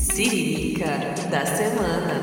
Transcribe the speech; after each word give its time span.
Siririca 0.00 0.86
da 1.30 1.44
semana. 1.44 2.22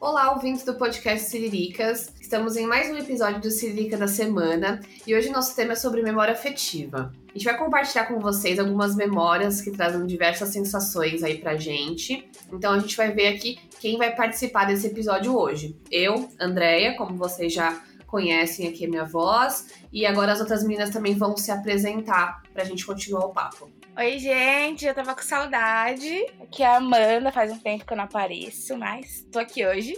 Olá, 0.00 0.32
ouvintes 0.32 0.64
do 0.64 0.74
podcast 0.74 1.30
Siriricas. 1.30 2.13
Estamos 2.34 2.56
em 2.56 2.66
mais 2.66 2.90
um 2.90 2.98
episódio 2.98 3.40
do 3.40 3.48
Siririca 3.48 3.96
da 3.96 4.08
semana 4.08 4.80
e 5.06 5.14
hoje 5.14 5.30
nosso 5.30 5.54
tema 5.54 5.74
é 5.74 5.76
sobre 5.76 6.02
memória 6.02 6.32
afetiva. 6.32 7.12
A 7.28 7.32
gente 7.32 7.44
vai 7.44 7.56
compartilhar 7.56 8.06
com 8.06 8.18
vocês 8.18 8.58
algumas 8.58 8.96
memórias 8.96 9.60
que 9.60 9.70
trazem 9.70 10.04
diversas 10.04 10.48
sensações 10.48 11.22
aí 11.22 11.38
pra 11.38 11.54
gente. 11.54 12.28
Então 12.52 12.72
a 12.72 12.78
gente 12.80 12.96
vai 12.96 13.12
ver 13.12 13.28
aqui 13.28 13.60
quem 13.78 13.96
vai 13.96 14.16
participar 14.16 14.64
desse 14.64 14.88
episódio 14.88 15.32
hoje. 15.38 15.78
Eu, 15.88 16.28
Andréia, 16.40 16.96
como 16.96 17.16
vocês 17.16 17.52
já 17.52 17.80
conhecem 18.08 18.66
aqui 18.66 18.84
a 18.84 18.88
minha 18.88 19.04
voz, 19.04 19.68
e 19.92 20.04
agora 20.04 20.32
as 20.32 20.40
outras 20.40 20.64
meninas 20.64 20.90
também 20.90 21.14
vão 21.14 21.36
se 21.36 21.52
apresentar 21.52 22.42
pra 22.52 22.64
gente 22.64 22.84
continuar 22.84 23.26
o 23.26 23.32
papo. 23.32 23.70
Oi, 23.96 24.18
gente, 24.18 24.84
eu 24.84 24.92
tava 24.92 25.14
com 25.14 25.22
saudade. 25.22 26.26
Aqui 26.42 26.64
é 26.64 26.66
a 26.66 26.78
Amanda, 26.78 27.30
faz 27.30 27.52
um 27.52 27.58
tempo 27.58 27.86
que 27.86 27.92
eu 27.92 27.96
não 27.96 28.04
apareço, 28.04 28.76
mas 28.76 29.24
tô 29.30 29.38
aqui 29.38 29.64
hoje. 29.64 29.96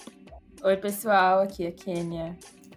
Oi, 0.63 0.77
pessoal, 0.77 1.41
aqui 1.41 1.65
é 1.65 1.69
a 1.69 1.73
Kênia. 1.73 2.37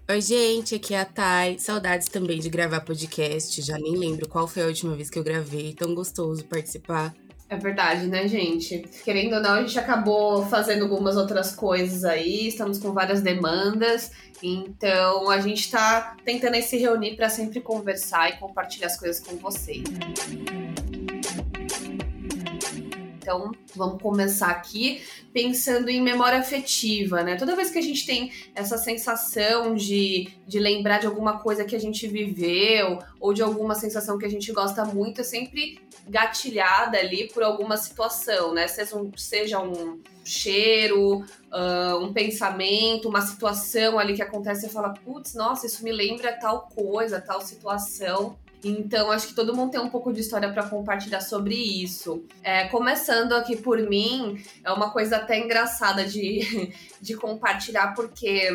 Oi, 0.10 0.22
gente, 0.22 0.76
aqui 0.76 0.94
é 0.94 1.00
a 1.02 1.06
Thay. 1.06 1.60
Saudades 1.60 2.08
também 2.08 2.40
de 2.40 2.50
gravar 2.50 2.82
podcast. 2.82 3.62
Já 3.62 3.78
nem 3.78 3.96
lembro 3.96 4.28
qual 4.28 4.48
foi 4.48 4.64
a 4.64 4.68
última 4.68 4.96
vez 4.96 5.10
que 5.10 5.18
eu 5.18 5.24
gravei. 5.24 5.74
Tão 5.74 5.96
gostoso 5.96 6.46
participar. 6.46 7.14
É 7.50 7.58
verdade, 7.58 8.05
né, 8.05 8.28
gente? 8.28 8.80
Querendo 9.04 9.38
ou 9.38 9.41
não, 9.41 9.54
a 9.54 9.62
gente 9.62 9.80
acabou 9.80 10.46
fazendo 10.46 10.84
algumas 10.84 11.18
outras 11.18 11.55
coisas 11.55 12.04
aí, 12.04 12.48
estamos 12.48 12.77
com 12.77 12.94
várias 12.94 13.21
demandas, 13.21 14.12
então 14.43 15.32
a 15.32 15.40
gente 15.40 15.71
tá 15.71 16.16
tentando 16.24 16.54
aí 16.54 16.62
se 16.62 16.77
reunir 16.77 17.16
para 17.16 17.27
sempre 17.27 17.60
conversar 17.60 18.30
e 18.30 18.38
compartilhar 18.38 18.86
as 18.86 18.99
coisas 18.99 19.20
com 19.20 19.36
vocês. 19.38 19.84
Então, 23.30 23.52
vamos 23.76 24.02
começar 24.02 24.49
aqui 24.49 25.04
pensando 25.32 25.88
em 25.88 26.02
memória 26.02 26.40
afetiva, 26.40 27.22
né? 27.22 27.36
Toda 27.36 27.55
vez 27.55 27.70
que 27.70 27.77
a 27.77 27.82
gente 27.82 28.04
tem 28.04 28.32
essa 28.55 28.76
sensação 28.76 29.76
de, 29.76 30.30
de 30.48 30.58
lembrar 30.58 30.98
de 30.98 31.05
alguma 31.05 31.38
coisa 31.38 31.63
que 31.63 31.76
a 31.76 31.80
gente 31.80 32.08
viveu 32.08 32.98
ou 33.20 33.32
de 33.32 33.44
alguma 33.44 33.76
sensação 33.76 34.18
que 34.18 34.26
a 34.26 34.30
gente 34.30 34.52
gosta 34.52 34.84
muito, 34.84 35.21
é 35.21 35.24
sempre 35.24 35.80
gatilhada 36.08 36.98
ali 36.98 37.27
por 37.27 37.44
alguma 37.44 37.77
situação, 37.77 38.52
né? 38.52 38.68
Seja 38.68 38.96
um, 38.96 39.12
seja 39.16 39.60
um 39.60 40.02
cheiro, 40.26 41.20
uh, 41.20 41.98
um 42.02 42.12
pensamento, 42.12 43.08
uma 43.08 43.21
situação 43.21 43.99
ali 43.99 44.16
que 44.16 44.24
acontece 44.24 44.66
e 44.66 44.70
fala, 44.70 44.91
putz, 45.05 45.36
nossa, 45.36 45.68
isso 45.68 45.84
me 45.84 45.91
lembra 45.91 46.34
tal 46.34 46.68
coisa, 46.74 47.21
tal 47.21 47.41
situação. 47.41 48.36
Então, 48.63 49.10
acho 49.10 49.27
que 49.27 49.34
todo 49.34 49.55
mundo 49.55 49.71
tem 49.71 49.79
um 49.79 49.90
pouco 49.90 50.12
de 50.12 50.20
história 50.20 50.52
para 50.52 50.63
compartilhar 50.63 51.21
sobre 51.21 51.55
isso. 51.55 52.24
É, 52.43 52.68
começando 52.68 53.34
aqui 53.34 53.55
por 53.55 53.77
mim, 53.79 54.43
é 54.63 54.71
uma 54.71 54.91
coisa 54.91 55.18
até 55.18 55.40
engraçada 55.40 56.05
de, 56.05 56.74
de 57.02 57.15
compartilhar, 57.15 57.93
porque 57.93 58.49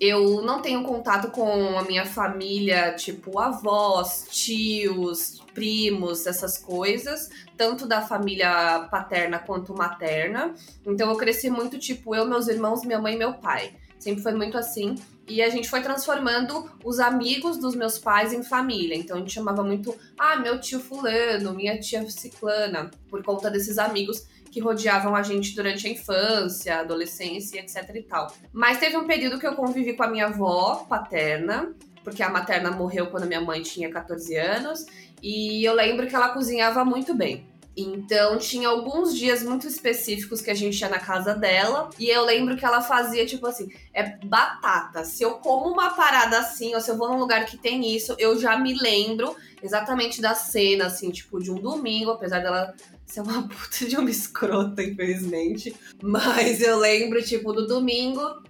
eu 0.00 0.40
não 0.42 0.62
tenho 0.62 0.82
contato 0.82 1.30
com 1.30 1.78
a 1.78 1.82
minha 1.82 2.06
família, 2.06 2.94
tipo 2.94 3.38
avós, 3.38 4.26
tios, 4.30 5.42
primos, 5.52 6.26
essas 6.26 6.56
coisas, 6.56 7.28
tanto 7.56 7.86
da 7.86 8.00
família 8.00 8.88
paterna 8.90 9.38
quanto 9.38 9.74
materna. 9.74 10.54
Então, 10.86 11.10
eu 11.10 11.16
cresci 11.16 11.50
muito, 11.50 11.78
tipo, 11.78 12.14
eu, 12.14 12.26
meus 12.26 12.48
irmãos, 12.48 12.84
minha 12.84 12.98
mãe 12.98 13.14
e 13.14 13.18
meu 13.18 13.34
pai. 13.34 13.74
Sempre 13.98 14.22
foi 14.22 14.32
muito 14.32 14.56
assim. 14.58 14.96
E 15.26 15.40
a 15.40 15.48
gente 15.48 15.68
foi 15.68 15.80
transformando 15.80 16.70
os 16.84 16.98
amigos 16.98 17.56
dos 17.56 17.74
meus 17.74 17.98
pais 17.98 18.32
em 18.32 18.42
família. 18.42 18.96
Então 18.96 19.16
a 19.16 19.20
gente 19.20 19.32
chamava 19.32 19.62
muito, 19.62 19.94
ah, 20.18 20.36
meu 20.36 20.60
tio 20.60 20.80
fulano, 20.80 21.54
minha 21.54 21.78
tia 21.78 22.08
ciclana, 22.10 22.90
por 23.08 23.22
conta 23.22 23.50
desses 23.50 23.78
amigos 23.78 24.26
que 24.50 24.60
rodeavam 24.60 25.16
a 25.16 25.22
gente 25.22 25.54
durante 25.54 25.86
a 25.86 25.90
infância, 25.90 26.80
adolescência, 26.80 27.58
etc 27.58 27.90
e 27.94 28.02
tal. 28.02 28.32
Mas 28.52 28.78
teve 28.78 28.96
um 28.98 29.06
período 29.06 29.38
que 29.38 29.46
eu 29.46 29.54
convivi 29.54 29.94
com 29.94 30.02
a 30.02 30.08
minha 30.08 30.26
avó 30.26 30.84
paterna, 30.88 31.74
porque 32.04 32.22
a 32.22 32.28
materna 32.28 32.70
morreu 32.70 33.06
quando 33.06 33.26
minha 33.26 33.40
mãe 33.40 33.62
tinha 33.62 33.90
14 33.90 34.36
anos, 34.36 34.84
e 35.22 35.64
eu 35.64 35.72
lembro 35.72 36.06
que 36.06 36.14
ela 36.14 36.30
cozinhava 36.30 36.84
muito 36.84 37.14
bem. 37.14 37.46
Então 37.76 38.36
tinha 38.36 38.68
alguns 38.68 39.16
dias 39.16 39.42
muito 39.42 39.66
específicos 39.66 40.42
que 40.42 40.50
a 40.50 40.54
gente 40.54 40.78
ia 40.78 40.88
na 40.88 40.98
casa 40.98 41.34
dela 41.34 41.88
e 41.98 42.08
eu 42.08 42.24
lembro 42.24 42.56
que 42.56 42.64
ela 42.64 42.82
fazia 42.82 43.24
tipo 43.24 43.46
assim, 43.46 43.68
é 43.94 44.16
batata. 44.24 45.04
Se 45.04 45.22
eu 45.22 45.32
como 45.36 45.70
uma 45.70 45.90
parada 45.90 46.38
assim, 46.38 46.74
ou 46.74 46.80
se 46.80 46.90
eu 46.90 46.98
vou 46.98 47.08
num 47.08 47.18
lugar 47.18 47.46
que 47.46 47.56
tem 47.56 47.94
isso, 47.94 48.14
eu 48.18 48.38
já 48.38 48.58
me 48.58 48.74
lembro 48.74 49.34
exatamente 49.62 50.20
da 50.20 50.34
cena 50.34 50.86
assim, 50.86 51.10
tipo 51.10 51.40
de 51.40 51.50
um 51.50 51.54
domingo, 51.54 52.10
apesar 52.10 52.40
dela 52.40 52.74
ser 53.06 53.22
uma 53.22 53.42
puta 53.48 53.86
de 53.86 53.96
uma 53.96 54.10
escrota, 54.10 54.82
infelizmente, 54.82 55.74
mas 56.02 56.60
eu 56.60 56.78
lembro 56.78 57.22
tipo 57.22 57.52
do 57.52 57.66
domingo 57.66 58.42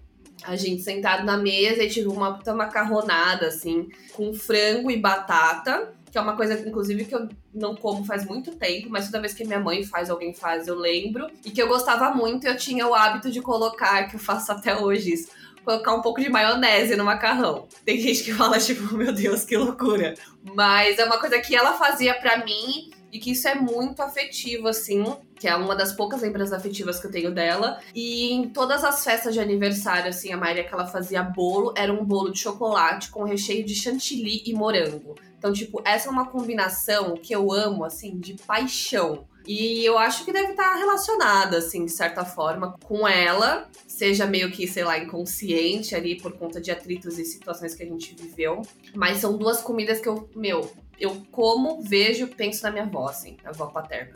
a 0.45 0.57
gente 0.57 0.83
sentado 0.83 1.25
na 1.25 1.37
mesa 1.37 1.85
e 1.85 1.89
tive 1.89 2.09
uma 2.09 2.37
puta 2.37 2.53
macarronada 2.53 3.47
assim, 3.47 3.89
com 4.13 4.35
frango 4.35 4.91
e 4.91 4.97
batata 4.97 5.95
que 6.13 6.19
é 6.19 6.21
uma 6.21 6.37
coisa, 6.37 6.53
inclusive, 6.69 7.07
que 7.07 7.15
eu 7.15 7.27
não 7.55 7.75
como 7.75 8.05
faz 8.05 8.27
muito 8.27 8.55
tempo, 8.55 8.91
mas 8.91 9.07
toda 9.07 9.23
vez 9.23 9.33
que 9.33 9.47
minha 9.47 9.59
mãe 9.59 9.83
faz, 9.83 10.11
alguém 10.11 10.35
faz, 10.35 10.69
eu 10.69 10.75
lembro. 10.75 11.27
E 11.43 11.51
que 11.51 11.61
eu 11.61 11.67
gostava 11.67 12.15
muito, 12.15 12.47
eu 12.47 12.55
tinha 12.55 12.87
o 12.87 12.95
hábito 12.95 13.31
de 13.31 13.41
colocar, 13.41 14.07
que 14.07 14.17
eu 14.17 14.21
faço 14.21 14.53
até 14.53 14.77
hoje 14.77 15.15
isso, 15.15 15.31
colocar 15.65 15.95
um 15.95 16.03
pouco 16.03 16.21
de 16.21 16.29
maionese 16.29 16.97
no 16.97 17.05
macarrão. 17.05 17.67
Tem 17.83 17.99
gente 17.99 18.25
que 18.25 18.35
fala, 18.35 18.59
tipo, 18.59 18.93
meu 18.95 19.11
Deus, 19.11 19.45
que 19.45 19.57
loucura. 19.57 20.13
Mas 20.55 20.99
é 20.99 21.05
uma 21.07 21.19
coisa 21.19 21.39
que 21.39 21.57
ela 21.57 21.73
fazia 21.73 22.13
para 22.13 22.45
mim 22.45 22.91
e 23.13 23.19
que 23.19 23.33
isso 23.33 23.47
é 23.47 23.55
muito 23.55 24.01
afetivo, 24.01 24.67
assim, 24.67 25.05
que 25.39 25.47
é 25.47 25.55
uma 25.55 25.77
das 25.77 25.93
poucas 25.93 26.23
lembranças 26.23 26.55
afetivas 26.55 26.99
que 26.99 27.07
eu 27.07 27.11
tenho 27.11 27.31
dela. 27.33 27.79
E 27.95 28.33
em 28.33 28.49
todas 28.49 28.83
as 28.83 29.05
festas 29.05 29.35
de 29.35 29.41
aniversário, 29.41 30.09
assim, 30.09 30.33
a 30.33 30.37
Maria 30.37 30.65
que 30.65 30.73
ela 30.73 30.87
fazia 30.87 31.23
bolo 31.23 31.75
era 31.77 31.93
um 31.93 32.05
bolo 32.05 32.31
de 32.33 32.39
chocolate 32.39 33.11
com 33.11 33.23
recheio 33.23 33.65
de 33.65 33.75
chantilly 33.75 34.43
e 34.47 34.55
morango. 34.55 35.15
Então, 35.37 35.53
tipo, 35.53 35.83
essa 35.85 36.09
é 36.09 36.11
uma 36.11 36.29
combinação 36.29 37.15
que 37.15 37.35
eu 37.35 37.53
amo, 37.53 37.85
assim, 37.85 38.19
de 38.19 38.35
paixão. 38.35 39.27
E 39.47 39.85
eu 39.85 39.99
acho 39.99 40.25
que 40.25 40.33
deve 40.33 40.53
estar 40.53 40.77
relacionada, 40.77 41.59
assim, 41.59 41.85
de 41.85 41.93
certa 41.93 42.25
forma, 42.25 42.77
com 42.85 43.07
ela, 43.07 43.69
seja 43.87 44.27
meio 44.27 44.51
que, 44.51 44.67
sei 44.69 44.85
lá, 44.85 44.99
inconsciente 44.99 45.95
ali 45.95 46.21
por 46.21 46.33
conta 46.39 46.61
de 46.61 46.71
atritos 46.71 47.19
e 47.19 47.25
situações 47.25 47.75
que 47.75 47.83
a 47.83 47.87
gente 47.87 48.15
viveu. 48.15 48.63
Mas 48.95 49.19
são 49.19 49.37
duas 49.37 49.61
comidas 49.61 50.01
que 50.01 50.09
eu, 50.09 50.29
meu, 50.35 50.71
eu 50.99 51.23
como, 51.31 51.83
vejo, 51.83 52.29
penso 52.29 52.63
na 52.63 52.71
minha 52.71 52.85
avó, 52.85 53.09
assim, 53.09 53.37
a 53.45 53.51
avó 53.51 53.67
paterna. 53.67 54.13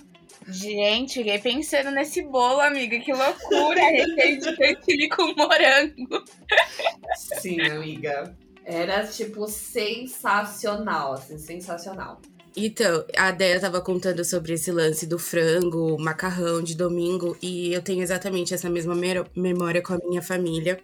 Gente, 0.49 1.15
fiquei 1.15 1.39
pensando 1.41 1.91
nesse 1.91 2.23
bolo, 2.23 2.61
amiga. 2.61 2.99
Que 3.01 3.13
loucura! 3.13 3.81
Recheio 3.81 4.39
de 4.39 4.57
chantilly 4.57 5.09
com 5.09 5.35
morango. 5.35 6.25
Sim, 7.41 7.61
amiga. 7.63 8.37
Era, 8.65 9.05
tipo, 9.07 9.49
sensacional, 9.49 11.15
assim, 11.15 11.39
sensacional. 11.39 12.21
Então, 12.57 13.05
a 13.15 13.31
Deia 13.33 13.61
tava 13.61 13.83
contando 13.83 14.25
sobre 14.25 14.55
esse 14.55 14.73
lance 14.73 15.07
do 15.07 15.19
frango, 15.19 15.99
macarrão 16.01 16.63
de 16.63 16.75
domingo, 16.75 17.37
e 17.43 17.71
eu 17.75 17.83
tenho 17.83 18.03
exatamente 18.03 18.55
essa 18.55 18.71
mesma 18.71 18.95
memória 19.37 19.83
com 19.83 19.93
a 19.93 19.99
minha 19.99 20.23
família. 20.23 20.81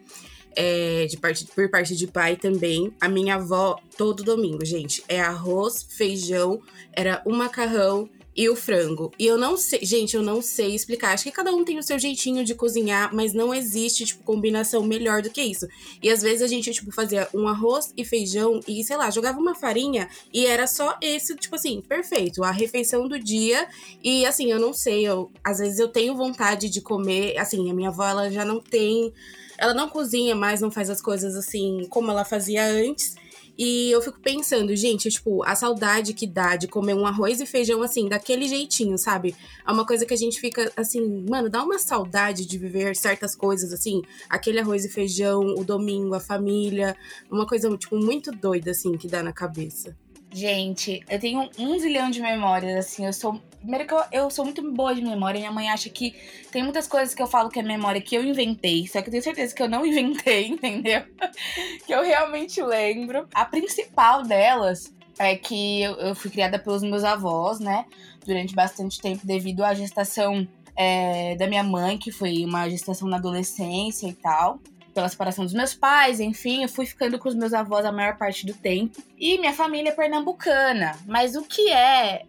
É, 0.55 1.07
de 1.07 1.17
parte, 1.17 1.47
por 1.47 1.71
parte 1.71 1.97
de 1.97 2.07
pai 2.07 2.37
também. 2.37 2.93
A 3.01 3.09
minha 3.09 3.37
avó, 3.37 3.79
todo 3.97 4.23
domingo, 4.23 4.63
gente, 4.67 5.03
é 5.09 5.19
arroz, 5.19 5.83
feijão, 5.83 6.61
era 6.93 7.23
o 7.25 7.33
macarrão 7.33 8.07
e 8.35 8.49
o 8.49 8.57
frango. 8.57 9.13
E 9.19 9.27
eu 9.27 9.37
não 9.37 9.57
sei, 9.57 9.81
gente, 9.83 10.17
eu 10.17 10.23
não 10.23 10.41
sei 10.41 10.75
explicar. 10.75 11.13
Acho 11.13 11.25
que 11.25 11.31
cada 11.31 11.53
um 11.55 11.65
tem 11.65 11.79
o 11.79 11.83
seu 11.83 11.99
jeitinho 11.99 12.45
de 12.45 12.55
cozinhar, 12.55 13.15
mas 13.15 13.33
não 13.33 13.55
existe, 13.55 14.07
tipo, 14.07 14.25
combinação 14.25 14.83
melhor 14.83 15.23
do 15.23 15.31
que 15.31 15.43
isso. 15.43 15.67
E 16.03 16.11
às 16.11 16.23
vezes 16.23 16.43
a 16.43 16.47
gente, 16.47 16.73
tipo, 16.73 16.91
fazia 16.93 17.29
um 17.35 17.47
arroz 17.47 17.93
e 17.97 18.05
feijão 18.05 18.61
e, 18.67 18.83
sei 18.85 18.97
lá, 18.97 19.11
jogava 19.11 19.39
uma 19.39 19.55
farinha 19.55 20.09
e 20.33 20.47
era 20.47 20.67
só 20.67 20.97
esse, 21.01 21.37
tipo 21.37 21.55
assim, 21.55 21.81
perfeito, 21.83 22.43
a 22.43 22.51
refeição 22.51 23.07
do 23.07 23.19
dia. 23.19 23.69
E 24.03 24.25
assim, 24.25 24.51
eu 24.51 24.59
não 24.59 24.73
sei, 24.73 25.07
eu, 25.07 25.31
às 25.45 25.59
vezes 25.59 25.79
eu 25.79 25.89
tenho 25.89 26.17
vontade 26.17 26.69
de 26.69 26.81
comer, 26.81 27.39
assim, 27.39 27.71
a 27.71 27.75
minha 27.75 27.91
avó, 27.91 28.07
ela 28.07 28.31
já 28.31 28.45
não 28.45 28.61
tem. 28.61 29.13
Ela 29.59 29.75
não 29.75 29.89
cozinha 29.89 30.35
mais, 30.35 30.61
não 30.61 30.71
faz 30.71 30.91
as 30.91 31.01
coisas 31.01 31.37
assim 31.37 31.87
como 31.89 32.11
ela 32.11 32.25
fazia 32.25 32.65
antes. 32.65 33.15
E 33.59 33.91
eu 33.91 34.01
fico 34.01 34.19
pensando, 34.21 34.75
gente, 34.75 35.09
tipo, 35.11 35.45
a 35.45 35.55
saudade 35.55 36.15
que 36.15 36.27
dá 36.27 36.57
de 36.57 36.67
comer 36.67 36.95
um 36.95 37.07
arroz 37.07 37.41
e 37.41 37.47
feijão 37.47 37.83
assim, 37.83 38.09
daquele 38.09 38.49
jeitinho, 38.49 38.97
sabe? 38.97 39.35
É 39.67 39.71
uma 39.71 39.87
coisa 39.87 40.07
que 40.07 40.15
a 40.15 40.17
gente 40.17 40.41
fica 40.41 40.73
assim, 40.77 41.25
mano, 41.29 41.51
dá 41.51 41.63
uma 41.63 41.79
saudade 41.79 42.47
de 42.47 42.59
viver 42.59 42.97
certas 42.97 43.37
coisas 43.37 43.73
assim, 43.73 44.03
aquele 44.29 44.59
arroz 44.59 44.85
e 44.85 44.89
feijão, 44.89 45.55
o 45.57 45.65
domingo, 45.65 46.15
a 46.15 46.21
família, 46.21 46.97
uma 47.31 47.47
coisa 47.47 47.75
tipo 47.77 47.97
muito 47.97 48.33
doida 48.33 48.71
assim 48.71 48.97
que 48.97 49.07
dá 49.07 49.23
na 49.23 49.33
cabeça. 49.33 49.97
Gente, 50.33 51.05
eu 51.11 51.21
tenho 51.21 51.51
um 51.59 51.79
zilhão 51.79 52.11
de 52.11 52.21
memórias, 52.21 52.87
assim, 52.87 53.05
eu 53.05 53.13
sou. 53.13 53.39
Primeiro 53.63 53.87
que 53.87 53.95
eu, 53.95 54.03
eu 54.11 54.31
sou 54.31 54.45
muito 54.45 54.73
boa 54.73 54.93
de 54.93 55.01
memória, 55.01 55.39
minha 55.39 55.53
mãe 55.53 55.71
acha 55.71 55.89
que 55.89 56.15
tem 56.51 56.65
muitas 56.65 56.89
coisas 56.89 57.15
que 57.15 57.23
eu 57.23 57.29
falo 57.29 57.49
que 57.49 57.61
é 57.61 57.63
memória 57.63 58.01
que 58.01 58.17
eu 58.17 58.25
inventei, 58.25 58.89
só 58.89 59.01
que 59.01 59.09
eu 59.09 59.13
tenho 59.13 59.23
certeza 59.23 59.55
que 59.55 59.63
eu 59.63 59.69
não 59.69 59.85
inventei, 59.87 60.49
entendeu? 60.49 61.03
que 61.87 61.95
eu 61.95 62.03
realmente 62.03 62.61
lembro. 62.61 63.29
A 63.33 63.45
principal 63.45 64.25
delas 64.25 64.93
é 65.17 65.37
que 65.37 65.83
eu, 65.83 65.93
eu 65.95 66.15
fui 66.15 66.31
criada 66.31 66.59
pelos 66.59 66.83
meus 66.83 67.05
avós, 67.05 67.61
né? 67.61 67.87
Durante 68.27 68.55
bastante 68.55 69.01
tempo, 69.01 69.25
devido 69.25 69.65
à 69.65 69.75
gestação 69.75 70.47
é, 70.77 71.37
da 71.37 71.47
minha 71.47 71.63
mãe, 71.63 71.97
que 71.97 72.11
foi 72.11 72.45
uma 72.45 72.69
gestação 72.69 73.09
na 73.09 73.17
adolescência 73.17 74.09
e 74.09 74.13
tal 74.13 74.61
pela 74.93 75.09
separação 75.09 75.45
dos 75.45 75.55
meus 75.55 75.75
pais, 75.75 76.21
enfim, 76.21 76.63
eu 76.63 76.69
fui 76.69 76.87
ficando 76.87 77.19
com 77.19 77.29
os 77.29 77.35
meus 77.35 77.53
avós 77.53 77.85
a 77.85 77.93
maior 77.93 78.17
parte 78.17 78.45
do 78.47 78.55
tempo. 78.55 79.03
E 79.19 79.39
minha 79.39 79.53
família 79.53 79.91
é 79.91 79.95
pernambucana. 79.95 80.99
Mas 81.07 81.35
o 81.35 81.43
que 81.43 81.71
é 81.73 82.25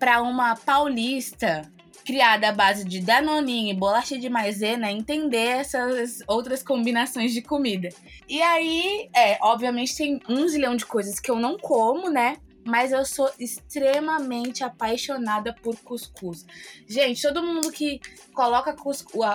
para 0.00 0.22
uma 0.22 0.56
paulista 0.56 1.70
criada 2.04 2.48
à 2.48 2.52
base 2.52 2.84
de 2.84 3.00
danoninho 3.00 3.70
e 3.70 3.76
bolacha 3.76 4.18
de 4.18 4.28
maisena 4.30 4.90
entender 4.90 5.58
essas 5.60 6.20
outras 6.26 6.62
combinações 6.62 7.32
de 7.32 7.42
comida? 7.42 7.90
E 8.26 8.40
aí, 8.40 9.08
é, 9.14 9.38
obviamente 9.42 9.94
tem 9.94 10.18
um 10.28 10.48
zilhão 10.48 10.74
de 10.74 10.86
coisas 10.86 11.20
que 11.20 11.30
eu 11.30 11.36
não 11.36 11.58
como, 11.58 12.08
né? 12.10 12.38
Mas 12.70 12.92
eu 12.92 13.04
sou 13.04 13.28
extremamente 13.38 14.62
apaixonada 14.62 15.52
por 15.52 15.76
cuscuz. 15.80 16.46
Gente, 16.88 17.20
todo 17.20 17.42
mundo 17.42 17.72
que 17.72 18.00
coloca 18.32 18.74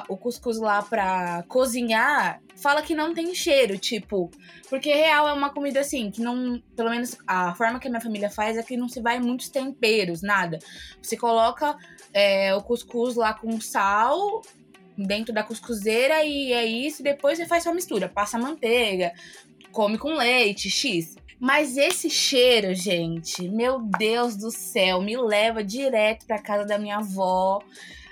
o 0.07 0.17
cuscuz 0.17 0.57
lá 0.57 0.81
pra 0.81 1.43
cozinhar 1.49 2.41
fala 2.55 2.81
que 2.81 2.95
não 2.95 3.13
tem 3.13 3.35
cheiro, 3.35 3.77
tipo, 3.77 4.31
porque 4.69 4.93
real 4.93 5.27
é 5.27 5.33
uma 5.33 5.49
comida 5.49 5.81
assim, 5.81 6.09
que 6.09 6.21
não, 6.21 6.61
pelo 6.75 6.89
menos 6.89 7.17
a 7.27 7.53
forma 7.53 7.79
que 7.79 7.87
a 7.87 7.91
minha 7.91 8.01
família 8.01 8.29
faz 8.29 8.57
é 8.57 8.63
que 8.63 8.77
não 8.77 8.87
se 8.87 9.01
vai 9.01 9.19
muitos 9.19 9.49
temperos, 9.49 10.21
nada. 10.21 10.57
Você 11.01 11.17
coloca 11.17 11.75
é, 12.13 12.55
o 12.55 12.61
cuscuz 12.61 13.15
lá 13.15 13.33
com 13.33 13.59
sal 13.59 14.41
dentro 14.97 15.33
da 15.33 15.43
cuscuzeira 15.43 16.23
e 16.23 16.53
é 16.53 16.65
isso, 16.65 17.03
depois 17.03 17.37
você 17.37 17.45
faz 17.45 17.63
sua 17.63 17.73
mistura, 17.73 18.07
passa 18.07 18.39
manteiga, 18.39 19.11
come 19.73 19.97
com 19.97 20.13
leite, 20.13 20.69
X. 20.69 21.15
Mas 21.45 21.77
esse 21.77 22.09
cheiro, 22.09 22.73
gente, 22.73 23.47
meu 23.47 23.79
Deus 23.79 24.35
do 24.35 24.49
céu, 24.49 24.99
me 24.99 25.15
leva 25.15 25.63
direto 25.63 26.25
pra 26.25 26.41
casa 26.41 26.65
da 26.65 26.79
minha 26.79 26.97
avó. 26.97 27.61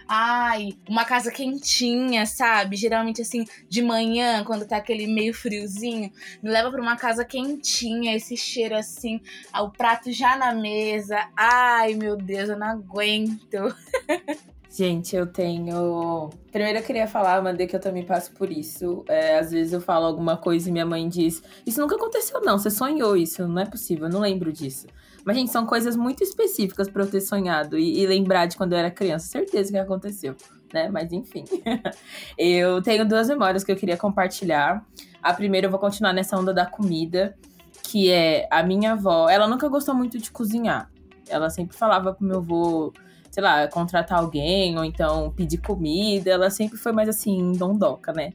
Ai, 0.07 0.77
uma 0.87 1.03
casa 1.03 1.31
quentinha, 1.31 2.27
sabe? 2.27 2.75
Geralmente 2.75 3.23
assim, 3.23 3.43
de 3.67 3.81
manhã, 3.81 4.43
quando 4.43 4.67
tá 4.67 4.77
aquele 4.77 5.07
meio 5.07 5.33
friozinho, 5.33 6.11
me 6.43 6.51
leva 6.51 6.69
para 6.69 6.79
uma 6.79 6.95
casa 6.95 7.25
quentinha, 7.25 8.15
esse 8.15 8.37
cheiro 8.37 8.77
assim, 8.77 9.19
o 9.51 9.71
prato 9.71 10.11
já 10.11 10.37
na 10.37 10.53
mesa. 10.53 11.27
Ai, 11.35 11.95
meu 11.95 12.15
Deus, 12.15 12.49
eu 12.49 12.59
não 12.59 12.67
aguento. 12.67 13.75
Gente, 14.75 15.15
eu 15.15 15.27
tenho. 15.27 16.31
Primeiro 16.51 16.79
eu 16.79 16.83
queria 16.83 17.07
falar, 17.07 17.35
Amanda, 17.35 17.67
que 17.67 17.75
eu 17.75 17.79
também 17.79 18.03
passo 18.03 18.31
por 18.31 18.51
isso. 18.51 19.05
É, 19.07 19.37
às 19.37 19.51
vezes 19.51 19.71
eu 19.71 19.79
falo 19.79 20.07
alguma 20.07 20.35
coisa 20.35 20.67
e 20.67 20.71
minha 20.71 20.85
mãe 20.85 21.07
diz: 21.07 21.43
Isso 21.63 21.79
nunca 21.79 21.95
aconteceu, 21.95 22.41
não. 22.41 22.57
Você 22.57 22.71
sonhou 22.71 23.15
isso, 23.15 23.47
não 23.47 23.61
é 23.61 23.67
possível, 23.67 24.07
eu 24.07 24.11
não 24.11 24.19
lembro 24.19 24.51
disso. 24.51 24.87
Mas, 25.23 25.37
gente, 25.37 25.51
são 25.51 25.67
coisas 25.67 25.95
muito 25.95 26.23
específicas 26.23 26.89
para 26.89 27.03
eu 27.03 27.07
ter 27.07 27.21
sonhado 27.21 27.77
e, 27.77 27.99
e, 27.99 28.07
lembrar 28.07 28.47
de 28.47 28.57
quando 28.57 28.73
eu 28.73 28.79
era 28.79 28.89
criança. 28.89 29.27
Certeza 29.27 29.71
que 29.71 29.77
aconteceu, 29.77 30.35
né? 30.73 30.89
Mas 30.89 31.13
enfim. 31.13 31.45
eu 32.35 32.81
tenho 32.81 33.07
duas 33.07 33.27
memórias 33.27 33.63
que 33.63 33.71
eu 33.71 33.75
queria 33.75 33.95
compartilhar. 33.95 34.83
A 35.21 35.35
primeira 35.35 35.67
eu 35.67 35.71
vou 35.71 35.79
continuar 35.79 36.13
nessa 36.13 36.35
onda 36.35 36.51
da 36.51 36.65
comida, 36.65 37.37
que 37.83 38.09
é 38.09 38.47
a 38.49 38.63
minha 38.63 38.93
avó. 38.93 39.29
Ela 39.29 39.47
nunca 39.47 39.67
gostou 39.67 39.93
muito 39.93 40.17
de 40.17 40.31
cozinhar. 40.31 40.89
Ela 41.29 41.51
sempre 41.51 41.77
falava 41.77 42.11
pro 42.11 42.25
meu 42.25 42.37
avô 42.39 42.91
sei 43.33 43.41
lá, 43.41 43.67
contratar 43.67 44.19
alguém 44.19 44.77
ou 44.77 44.85
então 44.85 45.31
pedir 45.31 45.57
comida. 45.57 46.29
Ela 46.29 46.51
sempre 46.51 46.77
foi 46.77 46.91
mais 46.91 47.09
assim, 47.09 47.53
dondoca, 47.53 48.13
né? 48.13 48.33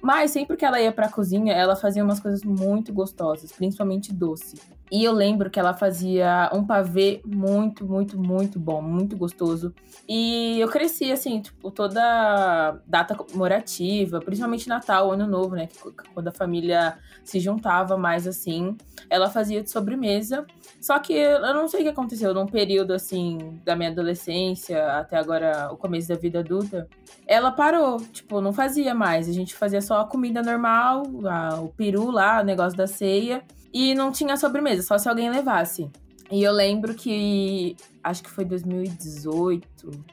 Mas 0.00 0.30
sempre 0.30 0.56
que 0.56 0.64
ela 0.64 0.80
ia 0.80 0.92
pra 0.92 1.08
cozinha, 1.08 1.52
ela 1.52 1.74
fazia 1.74 2.04
umas 2.04 2.20
coisas 2.20 2.44
muito 2.44 2.92
gostosas, 2.92 3.50
principalmente 3.50 4.12
doce. 4.12 4.60
E 4.90 5.04
eu 5.04 5.12
lembro 5.12 5.50
que 5.50 5.60
ela 5.60 5.74
fazia 5.74 6.50
um 6.52 6.64
pavê 6.64 7.20
muito, 7.24 7.84
muito, 7.86 8.18
muito 8.18 8.58
bom, 8.58 8.80
muito 8.80 9.16
gostoso. 9.16 9.74
E 10.08 10.58
eu 10.58 10.68
cresci, 10.68 11.12
assim, 11.12 11.40
tipo, 11.40 11.70
toda 11.70 12.80
data 12.86 13.14
comemorativa, 13.14 14.20
principalmente 14.20 14.68
Natal, 14.68 15.12
Ano 15.12 15.26
Novo, 15.26 15.54
né? 15.54 15.68
Quando 16.14 16.28
a 16.28 16.32
família 16.32 16.96
se 17.22 17.38
juntava 17.38 17.96
mais 17.98 18.26
assim, 18.26 18.76
ela 19.10 19.28
fazia 19.28 19.62
de 19.62 19.70
sobremesa. 19.70 20.46
Só 20.80 20.98
que 20.98 21.12
eu 21.12 21.54
não 21.54 21.68
sei 21.68 21.80
o 21.80 21.82
que 21.84 21.90
aconteceu 21.90 22.32
num 22.32 22.46
período, 22.46 22.92
assim, 22.92 23.60
da 23.64 23.76
minha 23.76 23.90
adolescência 23.90 24.98
até 24.98 25.16
agora, 25.16 25.70
o 25.70 25.76
começo 25.76 26.08
da 26.08 26.14
vida 26.14 26.40
adulta. 26.40 26.88
Ela 27.26 27.50
parou, 27.50 27.98
tipo, 27.98 28.40
não 28.40 28.52
fazia 28.52 28.94
mais. 28.94 29.28
A 29.28 29.32
gente 29.32 29.54
fazia 29.54 29.82
só 29.82 30.00
a 30.00 30.06
comida 30.06 30.42
normal, 30.42 31.02
a, 31.26 31.60
o 31.60 31.68
peru 31.68 32.10
lá, 32.10 32.40
o 32.40 32.44
negócio 32.44 32.76
da 32.76 32.86
ceia. 32.86 33.44
E 33.72 33.94
não 33.94 34.10
tinha 34.10 34.36
sobremesa, 34.36 34.82
só 34.82 34.98
se 34.98 35.08
alguém 35.08 35.30
levasse. 35.30 35.90
E 36.30 36.42
eu 36.42 36.52
lembro 36.52 36.94
que 36.94 37.76
acho 38.02 38.22
que 38.22 38.30
foi 38.30 38.44
2018, 38.44 39.66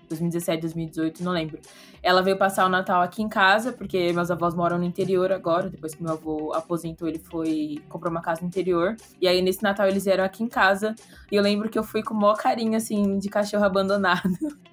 2017, 0.10 0.62
2018, 0.62 1.24
não 1.24 1.32
lembro. 1.32 1.60
Ela 2.02 2.22
veio 2.22 2.38
passar 2.38 2.66
o 2.66 2.70
Natal 2.70 3.02
aqui 3.02 3.24
em 3.24 3.30
casa, 3.30 3.72
porque 3.72 4.14
meus 4.14 4.30
avós 4.30 4.54
moram 4.54 4.78
no 4.78 4.84
interior 4.84 5.32
agora, 5.32 5.70
depois 5.70 5.96
que 5.96 6.04
meu 6.04 6.14
avô 6.14 6.54
aposentou, 6.54 7.08
ele 7.08 7.20
foi 7.20 7.82
comprou 7.90 8.12
uma 8.12 8.22
casa 8.22 8.42
no 8.42 8.48
interior. 8.48 8.96
E 9.20 9.28
aí 9.28 9.42
nesse 9.42 9.64
Natal 9.64 9.88
eles 9.88 10.06
vieram 10.06 10.24
aqui 10.24 10.44
em 10.44 10.48
casa, 10.48 10.96
e 11.32 11.36
eu 11.36 11.42
lembro 11.42 11.70
que 11.70 11.80
eu 11.80 11.84
fui 11.84 12.04
com 12.04 12.14
o 12.14 12.18
maior 12.18 12.38
carinho 12.38 12.78
assim 12.78 13.18
de 13.18 13.30
cachorro 13.30 13.64
abandonado. 13.64 14.30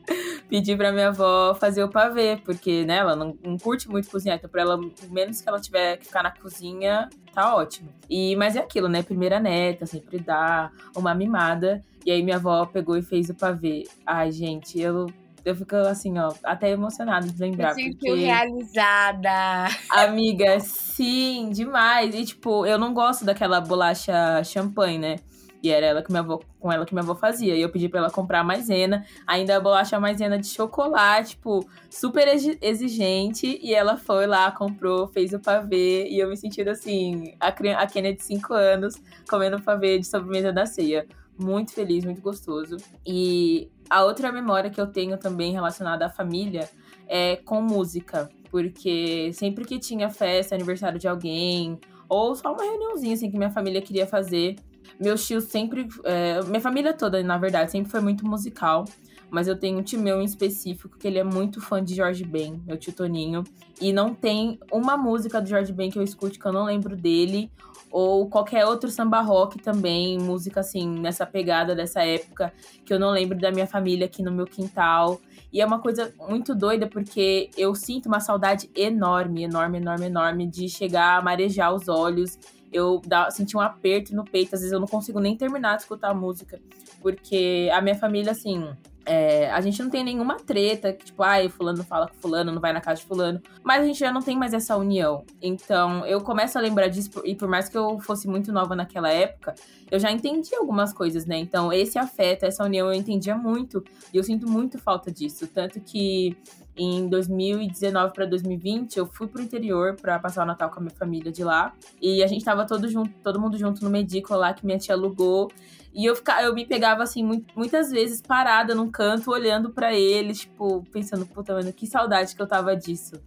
Pedi 0.49 0.77
pra 0.77 0.93
minha 0.93 1.09
avó 1.09 1.55
fazer 1.55 1.83
o 1.83 1.89
pavê, 1.89 2.37
porque 2.45 2.85
né, 2.85 2.97
ela 2.99 3.17
não, 3.17 3.35
não 3.43 3.57
curte 3.57 3.89
muito 3.89 4.11
cozinhar, 4.11 4.37
então 4.37 4.51
pra 4.51 4.61
ela, 4.61 4.79
menos 5.09 5.41
que 5.41 5.49
ela 5.49 5.59
tiver 5.59 5.97
que 5.97 6.05
ficar 6.05 6.23
na 6.23 6.31
cozinha, 6.31 7.09
tá 7.33 7.55
ótimo. 7.57 7.89
E, 8.11 8.37
mas 8.37 8.57
é 8.57 8.59
aquilo, 8.61 8.89
né? 8.89 9.03
Primeira 9.03 9.41
neta, 9.41 9.87
sempre 9.87 10.19
dá 10.19 10.71
uma 10.95 11.15
mimada. 11.15 11.83
E 12.05 12.11
aí 12.11 12.23
minha 12.23 12.37
avó 12.37 12.67
pegou 12.67 12.97
e 12.97 13.03
fez 13.03 13.31
o 13.31 13.35
pavê. 13.35 13.85
Ai, 14.07 14.33
gente, 14.33 14.81
eu 14.81 15.07
eu 15.45 15.57
fico 15.57 15.75
assim, 15.75 16.17
ó, 16.19 16.33
até 16.45 16.71
emocionada 16.71 17.27
de 17.27 17.41
lembrar. 17.41 17.75
Me 17.75 17.91
porque... 17.91 18.15
realizada. 18.15 19.69
Amiga, 19.91 20.61
sim, 20.61 21.51
demais. 21.51 22.15
E, 22.15 22.25
tipo, 22.25 22.65
eu 22.65 22.79
não 22.79 22.95
gosto 22.95 23.25
daquela 23.25 23.61
bolacha 23.61 24.45
champanhe, 24.45 24.99
né? 24.99 25.17
E 25.63 25.71
era 25.71 25.87
ela 25.87 26.03
que 26.03 26.11
minha 26.11 26.23
avó, 26.23 26.41
com 26.59 26.73
ela 26.73 26.85
que 26.85 26.93
minha 26.93 27.03
avó 27.03 27.15
fazia. 27.15 27.55
E 27.55 27.63
eu 27.63 27.71
pedi 27.71 27.89
pra 27.89 28.01
ela 28.01 28.11
comprar 28.11 28.43
maisena. 28.43 29.05
Ainda 29.27 29.57
a 29.57 29.61
bolacha 29.61 29.99
maisena 29.99 30.39
de 30.39 30.49
chocolate, 30.49 31.31
tipo, 31.31 31.69
super 31.89 32.27
exigente. 32.61 33.59
E 33.63 33.73
ela 33.73 33.97
foi 33.97 34.27
lá, 34.27 34.51
comprou, 34.51 35.07
fez 35.09 35.33
o 35.33 35.41
pavê. 35.41 36.09
E 36.09 36.19
eu 36.19 36.29
me 36.29 36.37
sentindo 36.37 36.69
assim, 36.69 37.35
a, 37.39 37.49
a 37.49 37.87
Kenia 37.87 38.15
de 38.15 38.23
5 38.23 38.53
anos, 38.55 38.95
comendo 39.29 39.63
pavê 39.63 39.99
de 39.99 40.07
sobremesa 40.07 40.53
da 40.53 40.67
ceia. 40.67 41.07
Muito 41.43 41.73
feliz, 41.73 42.05
muito 42.05 42.21
gostoso. 42.21 42.77
E 43.07 43.71
a 43.91 44.05
outra 44.05 44.31
memória 44.31 44.71
que 44.71 44.81
eu 44.81 44.87
tenho 44.87 45.19
também 45.19 45.53
relacionada 45.53 46.07
à 46.07 46.11
família 46.11 46.69
é 47.07 47.37
com 47.37 47.61
música. 47.61 48.29
Porque 48.51 49.33
sempre 49.33 49.65
que 49.65 49.79
tinha 49.79 50.11
festa, 50.11 50.55
aniversário 50.55 50.99
de 50.99 51.09
alguém, 51.09 51.79
ou 52.09 52.37
só 52.37 52.53
uma 52.53 52.63
reuniãozinha 52.63 53.15
assim 53.15 53.31
que 53.31 53.39
minha 53.39 53.51
família 53.51 53.81
queria 53.81 54.07
fazer, 54.07 54.57
meus 55.01 55.27
tios 55.27 55.45
sempre. 55.45 55.89
É, 56.05 56.43
minha 56.43 56.61
família 56.61 56.93
toda, 56.93 57.23
na 57.23 57.39
verdade, 57.39 57.71
sempre 57.71 57.91
foi 57.91 58.01
muito 58.01 58.27
musical. 58.27 58.85
Mas 59.33 59.49
eu 59.49 59.57
tenho 59.57 59.79
um 59.79 59.83
tio 59.83 59.99
meu 59.99 60.21
em 60.21 60.27
específico 60.27 60.99
que 60.99 61.09
ele 61.09 61.19
é 61.19 61.25
muito 61.25 61.59
fã 61.59 61.83
de 61.83 61.95
Jorge 61.95 62.23
Ben, 62.23 62.63
meu 62.67 62.77
tio 62.77 62.93
Toninho. 62.93 63.43
E 63.81 63.91
não 63.91 64.15
tem 64.15 64.61
uma 64.71 64.95
música 64.95 65.41
do 65.41 65.49
Jorge 65.49 65.73
Ben 65.73 65.91
que 65.91 65.99
eu 65.99 66.03
escute 66.03 66.39
que 66.39 66.45
eu 66.45 66.53
não 66.53 66.67
lembro 66.67 66.95
dele. 66.95 67.51
Ou 67.91 68.29
qualquer 68.29 68.67
outro 68.67 68.91
samba 68.91 69.23
rock 69.23 69.59
também, 69.59 70.19
música 70.19 70.61
assim, 70.61 70.87
nessa 70.87 71.25
pegada 71.25 71.75
dessa 71.75 72.05
época, 72.05 72.53
que 72.85 72.93
eu 72.93 73.01
não 73.01 73.11
lembro 73.11 73.39
da 73.39 73.51
minha 73.51 73.67
família 73.67 74.05
aqui 74.05 74.23
no 74.23 74.31
meu 74.31 74.45
quintal. 74.45 75.19
E 75.51 75.63
é 75.63 75.67
uma 75.67 75.79
coisa 75.79 76.13
muito 76.29 76.55
doida, 76.55 76.87
porque 76.87 77.49
eu 77.57 77.75
sinto 77.75 78.07
uma 78.07 78.21
saudade 78.21 78.69
enorme, 78.77 79.45
enorme, 79.45 79.79
enorme, 79.79 80.07
enorme 80.07 80.47
de 80.47 80.69
chegar 80.69 81.19
a 81.19 81.23
marejar 81.23 81.75
os 81.75 81.89
olhos 81.89 82.39
eu 82.73 83.03
senti 83.31 83.55
um 83.55 83.61
aperto 83.61 84.17
no 84.17 84.25
peito, 84.25 84.55
às 84.55 84.61
vezes 84.63 84.73
eu 84.73 84.81
não 84.81 84.87
consigo 84.87 85.21
nem 85.21 85.37
terminar 85.37 85.77
de 85.77 85.83
escutar 85.83 86.11
a 86.11 86.15
música, 86.15 86.59
porque 87.03 87.69
a 87.71 87.83
minha 87.83 87.95
família, 87.95 88.33
assim, 88.33 88.67
é, 89.05 89.51
a 89.51 89.61
gente 89.61 89.83
não 89.83 89.91
tem 89.91 90.05
nenhuma 90.05 90.37
treta, 90.37 90.93
que, 90.93 91.07
tipo, 91.07 91.23
ai, 91.23 91.49
fulano 91.49 91.83
fala 91.85 92.09
com 92.09 92.15
fulano, 92.15 92.53
não 92.53 92.61
vai 92.61 92.73
na 92.73 92.81
casa 92.81 93.01
de 93.01 93.07
fulano. 93.07 93.41
Mas 93.63 93.83
a 93.83 93.87
gente 93.87 93.99
já 93.99 94.13
não 94.13 94.23
tem 94.23 94.37
mais 94.37 94.55
essa 94.55 94.77
união. 94.77 95.25
Então, 95.41 96.07
eu 96.07 96.21
começo 96.21 96.57
a 96.57 96.61
lembrar 96.61 96.89
disso, 96.89 97.11
e 97.25 97.35
por 97.35 97.49
mais 97.49 97.69
que 97.69 97.77
eu 97.77 97.99
fosse 98.01 98.29
muito 98.29 98.53
nova 98.53 98.77
naquela 98.77 99.11
época, 99.11 99.55
eu 99.91 99.99
já 99.99 100.11
entendi 100.11 100.55
algumas 100.55 100.93
coisas, 100.93 101.27
né? 101.27 101.39
Então, 101.39 101.73
esse 101.73 101.99
afeto, 101.99 102.45
essa 102.45 102.65
união, 102.65 102.87
eu 102.87 102.95
entendia 102.95 103.37
muito. 103.37 103.85
E 104.13 104.17
eu 104.17 104.25
sinto 104.25 104.49
muito 104.49 104.79
falta 104.79 105.11
disso. 105.11 105.47
Tanto 105.47 105.81
que 105.81 106.37
em 106.77 107.09
2019 107.09 108.15
para 108.15 108.25
2020, 108.25 108.97
eu 108.97 109.07
fui 109.07 109.27
pro 109.27 109.43
interior 109.43 109.95
para 110.01 110.19
passar 110.19 110.45
o 110.45 110.47
Natal 110.47 110.71
com 110.71 110.79
a 110.79 110.83
minha 110.83 110.95
família 110.95 111.31
de 111.31 111.45
lá. 111.45 111.75
E 112.01 112.23
a 112.23 112.27
gente 112.27 112.45
tava 112.45 112.67
todo 112.67 112.89
junto, 112.89 113.11
todo 113.23 113.41
mundo 113.41 113.59
junto 113.59 113.85
no 113.85 113.91
Medico 113.91 114.35
lá 114.35 114.55
que 114.55 114.65
minha 114.65 114.79
tia 114.79 114.95
alugou. 114.95 115.51
E 115.95 116.07
eu, 116.07 116.17
ficava, 116.17 116.43
eu 116.43 116.55
me 116.55 116.65
pegava, 116.65 117.03
assim, 117.03 117.45
muitas 117.55 117.91
vezes 117.91 118.23
parada 118.23 118.75
num 118.75 118.91
canto, 118.91 119.31
olhando 119.31 119.71
para 119.71 119.95
ele, 119.95 120.33
tipo, 120.33 120.83
pensando, 120.91 121.27
puta, 121.27 121.55
mano, 121.55 121.73
que 121.73 121.87
saudade 121.87 122.35
que 122.35 122.41
eu 122.41 122.47
tava 122.47 122.75
disso. 122.75 123.21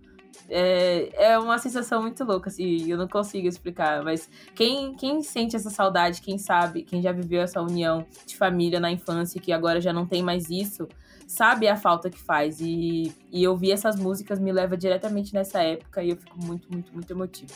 É, 0.50 1.32
é 1.32 1.40
uma 1.40 1.58
sensação 1.58 2.02
muito 2.02 2.24
louca, 2.24 2.50
assim, 2.50 2.90
eu 2.90 2.98
não 2.98 3.08
consigo 3.08 3.48
explicar, 3.48 4.04
mas 4.04 4.30
quem, 4.54 4.94
quem 4.96 5.24
sente 5.24 5.56
essa 5.56 5.70
saudade, 5.70 6.22
quem 6.22 6.38
sabe, 6.38 6.84
quem 6.84 7.02
já 7.02 7.12
viveu 7.12 7.42
essa 7.42 7.62
união 7.62 8.06
de 8.26 8.36
família 8.38 8.80
na 8.80 8.92
infância, 8.92 9.42
que 9.42 9.52
agora 9.52 9.82
já 9.82 9.92
não 9.92 10.06
tem 10.06 10.22
mais 10.22 10.50
isso, 10.50 10.88
sabe 11.28 11.68
a 11.68 11.76
falta 11.76 12.10
que 12.10 12.20
faz. 12.20 12.60
E, 12.62 13.12
e 13.32 13.48
ouvir 13.48 13.72
essas 13.72 13.96
músicas 13.96 14.40
me 14.40 14.52
leva 14.52 14.78
diretamente 14.78 15.34
nessa 15.34 15.62
época 15.62 16.04
e 16.04 16.12
eu 16.12 16.18
fico 16.18 16.38
muito, 16.44 16.72
muito, 16.72 16.94
muito 16.94 17.12
emotiva. 17.12 17.54